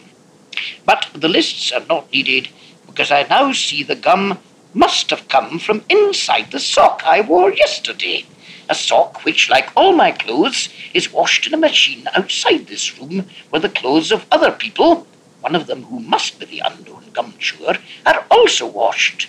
But 0.85 1.09
the 1.15 1.29
lists 1.29 1.73
are 1.73 1.87
not 1.89 2.13
needed 2.13 2.51
because 2.85 3.11
I 3.11 3.23
now 3.23 3.53
see 3.53 3.83
the 3.83 3.97
gum 3.97 4.41
must 4.75 5.09
have 5.09 5.29
come 5.29 5.59
from 5.59 5.87
inside 5.89 6.51
the 6.51 6.61
sock 6.61 7.03
I 7.07 7.23
wore 7.23 7.51
yesterday. 7.51 8.27
A 8.69 8.75
sock 8.75 9.25
which, 9.25 9.51
like 9.51 9.71
all 9.77 9.93
my 9.93 10.13
clothes, 10.13 10.69
is 10.95 11.13
washed 11.13 11.47
in 11.47 11.55
a 11.55 11.57
machine 11.57 12.09
outside 12.15 12.67
this 12.67 12.99
room 12.99 13.29
where 13.51 13.61
the 13.61 13.69
clothes 13.69 14.13
of 14.13 14.27
other 14.31 14.53
people 14.53 15.07
one 15.43 15.57
of 15.57 15.67
them 15.67 15.83
who 15.85 15.99
must 15.99 16.39
be 16.39 16.47
the 16.47 16.63
unknown 16.65 17.11
gum 17.13 17.35
chewer, 17.39 17.77
are 18.07 18.25
also 18.31 18.65
washed. 18.65 19.29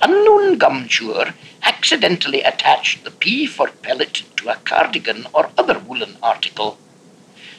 Unknown 0.00 0.58
gum 0.58 0.86
chewer 0.86 1.34
accidentally 1.62 2.40
attached 2.42 3.02
the 3.02 3.10
P 3.10 3.44
for 3.44 3.68
pellet 3.68 4.22
to 4.36 4.48
a 4.48 4.56
cardigan 4.56 5.26
or 5.32 5.50
other 5.58 5.80
woolen 5.80 6.16
article. 6.22 6.78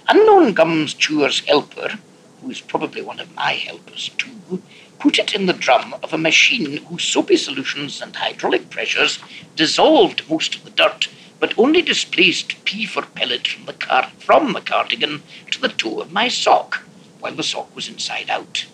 Unknown 0.08 0.54
gum 0.54 0.88
chewer's 0.88 1.42
helper, 1.42 2.00
who 2.42 2.50
is 2.50 2.62
probably 2.62 3.02
one 3.02 3.20
of 3.20 3.36
my 3.36 3.52
helpers 3.52 4.10
too, 4.18 4.64
put 5.00 5.20
it 5.20 5.34
in 5.34 5.46
the 5.46 5.54
drum 5.54 5.96
of 6.02 6.14
a 6.14 6.18
machine 6.18 6.78
whose 6.86 7.04
soapy 7.04 7.38
solutions 7.38 8.02
and 8.02 8.16
hydraulic 8.16 8.70
pressures 8.70 9.20
dissolved 9.56 10.30
most 10.30 10.56
of 10.56 10.64
the 10.64 10.70
dirt, 10.70 11.08
but 11.40 11.58
only 11.58 11.82
displaced 11.82 12.64
P 12.66 12.86
for 12.86 13.02
pellet 13.04 13.48
from 13.48 13.66
the, 13.66 13.74
car- 13.74 14.12
from 14.20 14.54
the 14.54 14.62
cardigan 14.62 15.24
to 15.52 15.60
the 15.62 15.70
toe 15.70 16.02
of 16.02 16.12
my 16.12 16.28
sock 16.28 16.84
while 17.20 17.36
the 17.36 17.44
sock 17.44 17.76
was 17.76 17.88
inside 17.88 18.30
out. 18.30 18.66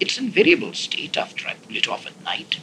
Its 0.00 0.18
invariable 0.18 0.74
state 0.74 1.16
after 1.16 1.46
I 1.46 1.54
pull 1.54 1.76
it 1.76 1.88
off 1.88 2.06
at 2.06 2.22
night. 2.24 2.58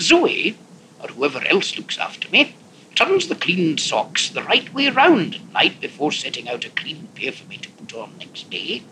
Zoe, 0.00 0.56
or 1.00 1.08
whoever 1.08 1.44
else 1.46 1.76
looks 1.76 1.98
after 1.98 2.28
me, 2.28 2.54
turns 2.94 3.28
the 3.28 3.34
cleaned 3.34 3.80
socks 3.80 4.28
the 4.28 4.42
right 4.42 4.72
way 4.74 4.88
round 4.88 5.36
at 5.36 5.52
night 5.52 5.80
before 5.80 6.10
setting 6.12 6.48
out 6.48 6.64
a 6.64 6.70
clean 6.70 7.08
pair 7.14 7.32
for 7.32 7.46
me 7.48 7.56
to 7.58 7.68
put 7.70 7.94
on 7.94 8.18
next 8.18 8.50
day. 8.50 8.82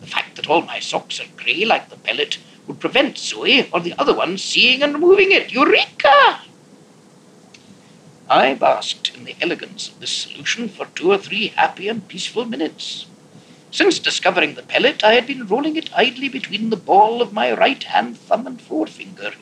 The 0.00 0.06
fact 0.06 0.36
that 0.36 0.48
all 0.48 0.62
my 0.62 0.80
socks 0.80 1.20
are 1.20 1.26
grey 1.36 1.64
like 1.64 1.88
the 1.88 1.96
pellet 1.96 2.38
would 2.66 2.80
prevent 2.80 3.18
Zoe 3.18 3.68
or 3.72 3.80
the 3.80 3.94
other 3.98 4.14
one 4.14 4.38
seeing 4.38 4.82
and 4.82 4.94
removing 4.94 5.32
it. 5.32 5.52
Eureka! 5.52 6.40
I 8.28 8.54
basked 8.54 9.14
in 9.14 9.24
the 9.24 9.36
elegance 9.40 9.88
of 9.88 10.00
this 10.00 10.10
solution 10.10 10.68
for 10.68 10.86
two 10.86 11.12
or 11.12 11.18
three 11.18 11.48
happy 11.48 11.88
and 11.88 12.06
peaceful 12.08 12.44
minutes. 12.44 13.06
Since 13.70 13.98
discovering 13.98 14.54
the 14.54 14.62
pellet, 14.62 15.04
I 15.04 15.14
had 15.14 15.26
been 15.26 15.46
rolling 15.46 15.76
it 15.76 15.90
idly 15.94 16.28
between 16.28 16.70
the 16.70 16.76
ball 16.76 17.22
of 17.22 17.32
my 17.32 17.52
right 17.52 17.82
hand 17.82 18.18
thumb 18.18 18.46
and 18.46 18.60
forefinger, 18.60 19.32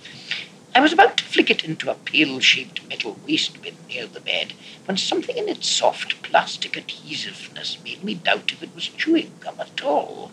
I 0.77 0.81
was 0.81 0.93
about 0.93 1.17
to 1.19 1.25
flick 1.25 1.51
it 1.51 1.63
into 1.63 1.89
a 1.89 1.95
pail-shaped 1.95 2.89
metal 2.89 3.17
waste 3.25 3.63
bin 3.63 3.77
near 3.89 4.09
the 4.09 4.19
bed 4.19 4.55
when 4.87 4.97
something 4.97 5.37
in 5.37 5.49
its 5.49 5.69
soft 5.69 6.21
plastic 6.21 6.77
adhesiveness 6.77 7.79
made 7.85 8.03
me 8.03 8.15
doubt 8.15 8.51
if 8.51 8.61
it 8.61 8.75
was 8.75 8.89
chewing 8.89 9.31
gum 9.39 9.61
at 9.61 9.85
all. 9.85 10.33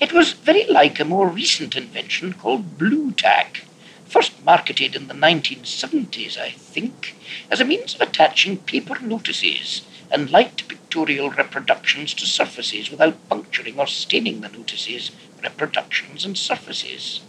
It 0.00 0.14
was 0.14 0.32
very 0.32 0.64
like 0.64 0.98
a 0.98 1.04
more 1.04 1.28
recent 1.28 1.76
invention 1.76 2.32
called 2.32 2.78
Blu 2.78 3.12
Tack, 3.12 3.64
first 4.06 4.42
marketed 4.42 4.96
in 4.96 5.08
the 5.08 5.14
1970s, 5.14 6.38
I 6.38 6.52
think, 6.52 7.16
as 7.50 7.60
a 7.60 7.66
means 7.66 7.94
of 7.94 8.00
attaching 8.00 8.56
paper 8.56 8.98
notices 8.98 9.82
and 10.10 10.30
light 10.30 10.66
pictorial 10.66 11.28
reproductions 11.28 12.14
to 12.14 12.24
surfaces 12.24 12.90
without 12.90 13.28
puncturing 13.28 13.78
or 13.78 13.86
staining 13.86 14.40
the 14.40 14.48
notices, 14.48 15.10
reproductions, 15.42 16.24
and 16.24 16.38
surfaces. 16.38 17.20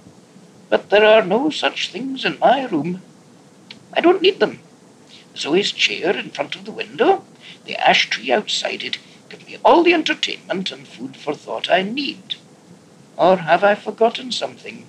But 0.69 0.89
there 0.89 1.03
are 1.03 1.25
no 1.25 1.49
such 1.49 1.89
things 1.89 2.23
in 2.23 2.39
my 2.39 2.63
room. 2.67 3.01
I 3.91 3.99
don't 3.99 4.21
need 4.21 4.39
them. 4.39 4.61
Zoe's 5.35 5.73
chair 5.73 6.15
in 6.17 6.29
front 6.29 6.55
of 6.55 6.63
the 6.63 6.71
window, 6.71 7.25
the 7.65 7.75
ash 7.75 8.09
tree 8.09 8.31
outside 8.31 8.81
it, 8.81 8.97
give 9.27 9.45
me 9.45 9.57
all 9.65 9.83
the 9.83 9.93
entertainment 9.93 10.71
and 10.71 10.87
food 10.87 11.17
for 11.17 11.35
thought 11.35 11.69
I 11.69 11.81
need. 11.81 12.35
Or 13.17 13.37
have 13.37 13.63
I 13.63 13.75
forgotten 13.75 14.31
something? 14.31 14.87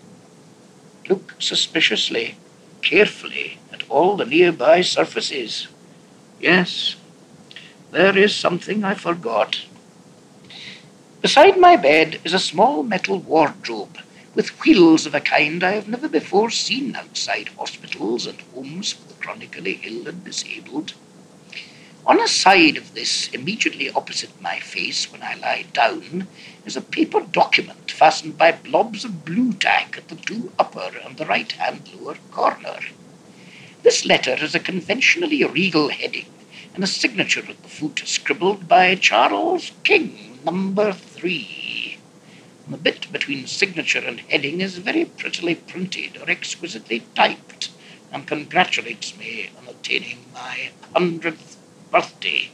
Look 1.09 1.35
suspiciously, 1.39 2.37
carefully 2.83 3.59
at 3.73 3.89
all 3.89 4.17
the 4.17 4.25
nearby 4.25 4.83
surfaces. 4.83 5.69
Yes, 6.41 6.97
there 7.91 8.17
is 8.17 8.35
something 8.35 8.85
I 8.85 8.95
forgot. 8.95 9.65
Beside 11.21 11.59
my 11.59 11.77
bed 11.77 12.21
is 12.25 12.35
a 12.35 12.39
small 12.39 12.83
metal 12.83 13.19
wardrobe 13.19 13.99
with 14.35 14.59
wheels 14.65 15.07
of 15.07 15.15
a 15.15 15.21
kind 15.21 15.63
I 15.63 15.73
have 15.73 15.89
never 15.89 16.09
before 16.09 16.51
seen 16.51 16.97
outside 16.97 17.49
hospitals 17.59 18.27
and 18.27 18.41
homes 18.55 18.93
for 18.93 19.09
the 19.09 19.15
chronically 19.15 19.81
ill 19.85 20.09
and 20.09 20.25
disabled. 20.25 20.95
On 22.05 22.21
a 22.21 22.27
side 22.27 22.77
of 22.77 22.95
this, 22.95 23.29
immediately 23.29 23.91
opposite 23.91 24.41
my 24.41 24.59
face 24.59 25.13
when 25.13 25.23
I 25.23 25.35
lie 25.35 25.67
down, 25.73 26.27
is 26.65 26.77
a 26.77 26.81
paper 26.81 27.21
document 27.21 27.91
fastened 27.91 28.39
by 28.39 28.53
blobs 28.53 29.05
of 29.05 29.25
Blu 29.25 29.53
Tack 29.53 29.97
at 29.99 30.09
the 30.09 30.17
two 30.17 30.53
upper 30.59 30.93
and 31.05 31.17
the 31.17 31.27
right 31.27 31.51
hand 31.53 31.91
lower 31.95 32.17
corner. 32.31 32.79
This 33.83 34.05
letter 34.05 34.37
has 34.37 34.55
a 34.55 34.61
conventionally 34.61 35.43
regal 35.45 35.89
heading 35.89 36.27
and 36.75 36.85
a 36.85 36.87
signature 36.87 37.45
at 37.49 37.63
the 37.63 37.69
foot 37.69 38.03
scribbled 38.05 38.69
by 38.69 38.95
Charles 38.95 39.73
King, 39.83 40.39
number 40.45 40.93
three. 40.93 41.99
The 42.69 42.77
bit 42.77 43.13
between 43.13 43.47
signature 43.47 43.99
and 44.07 44.21
heading 44.21 44.61
is 44.61 44.79
very 44.79 45.05
prettily 45.05 45.57
printed 45.57 46.17
or 46.17 46.31
exquisitely 46.31 47.03
typed 47.15 47.71
and 48.13 48.27
congratulates 48.27 49.17
me 49.19 49.51
on 49.59 49.69
attaining 49.69 50.19
my 50.33 50.71
hundredth 50.95 51.57
birthday. 51.91 52.51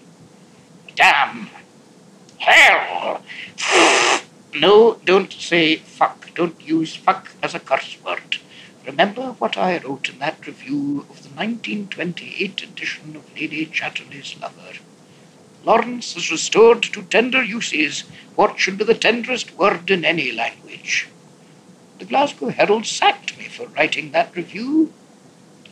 Damn. 0.96 1.50
Hell. 2.38 3.22
no, 4.54 4.94
don't 5.04 5.32
say 5.32 5.76
fuck. 5.76 6.34
Don't 6.34 6.60
use 6.66 6.94
fuck 6.94 7.30
as 7.42 7.54
a 7.54 7.60
curse 7.60 7.96
word. 8.04 8.38
Remember 8.86 9.32
what 9.32 9.56
I 9.56 9.78
wrote 9.78 10.08
in 10.08 10.18
that 10.20 10.46
review 10.46 11.06
of 11.10 11.22
the 11.22 11.30
1928 11.30 12.62
edition 12.62 13.16
of 13.16 13.34
Lady 13.34 13.66
Chatterley's 13.66 14.38
Lover. 14.40 14.78
Lawrence 15.64 16.14
has 16.14 16.30
restored 16.30 16.82
to 16.84 17.02
tender 17.02 17.42
uses 17.42 18.04
what 18.36 18.58
should 18.58 18.78
be 18.78 18.84
the 18.84 18.94
tenderest 18.94 19.54
word 19.56 19.90
in 19.90 20.04
any 20.04 20.32
language. 20.32 21.08
The 21.98 22.04
Glasgow 22.04 22.50
Herald 22.50 22.86
sacked 22.86 23.36
me 23.36 23.44
for 23.44 23.66
writing 23.66 24.12
that 24.12 24.34
review. 24.36 24.92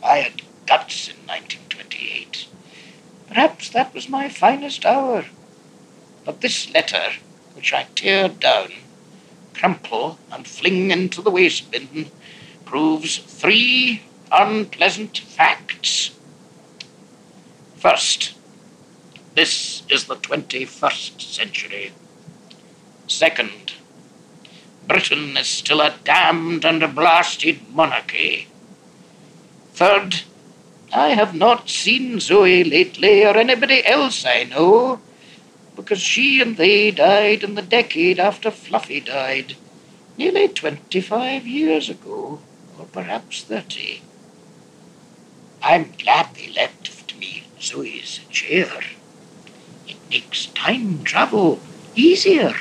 I 0.03 0.17
had 0.17 0.41
guts 0.65 1.07
in 1.07 1.15
1928. 1.25 2.47
Perhaps 3.29 3.69
that 3.69 3.93
was 3.93 4.09
my 4.09 4.27
finest 4.27 4.85
hour. 4.85 5.25
But 6.27 6.41
this 6.41 6.69
letter, 6.73 7.13
which 7.53 7.71
I 7.73 7.87
tear 7.95 8.27
down, 8.27 8.73
crumple, 9.53 10.19
and 10.29 10.45
fling 10.45 10.91
into 10.91 11.21
the 11.21 11.31
waste 11.31 11.71
bin, 11.71 12.11
proves 12.65 13.15
three 13.15 14.01
unpleasant 14.29 15.19
facts. 15.19 16.11
First, 17.77 18.33
this 19.35 19.83
is 19.89 20.03
the 20.03 20.17
21st 20.17 21.21
century. 21.21 21.93
Second, 23.07 23.75
Britain 24.85 25.37
is 25.37 25.47
still 25.47 25.79
a 25.79 25.95
damned 26.03 26.65
and 26.65 26.83
a 26.83 26.89
blasted 26.89 27.73
monarchy. 27.73 28.49
Third, 29.71 30.23
I 30.91 31.11
have 31.11 31.33
not 31.33 31.69
seen 31.69 32.19
Zoe 32.19 32.65
lately 32.65 33.25
or 33.25 33.37
anybody 33.37 33.85
else 33.85 34.25
I 34.25 34.43
know, 34.43 34.99
because 35.77 36.01
she 36.01 36.41
and 36.41 36.57
they 36.57 36.91
died 36.91 37.43
in 37.43 37.55
the 37.55 37.61
decade 37.61 38.19
after 38.19 38.51
Fluffy 38.51 38.99
died, 38.99 39.55
nearly 40.17 40.49
25 40.49 41.47
years 41.47 41.89
ago, 41.89 42.41
or 42.77 42.85
perhaps 42.91 43.43
30. 43.43 44.01
I'm 45.61 45.93
glad 45.97 46.33
they 46.33 46.49
left 46.49 47.15
me 47.17 47.43
Zoe's 47.61 48.19
chair. 48.29 48.71
It 49.87 49.97
makes 50.09 50.47
time 50.47 51.03
travel 51.03 51.59
easier. 51.95 52.55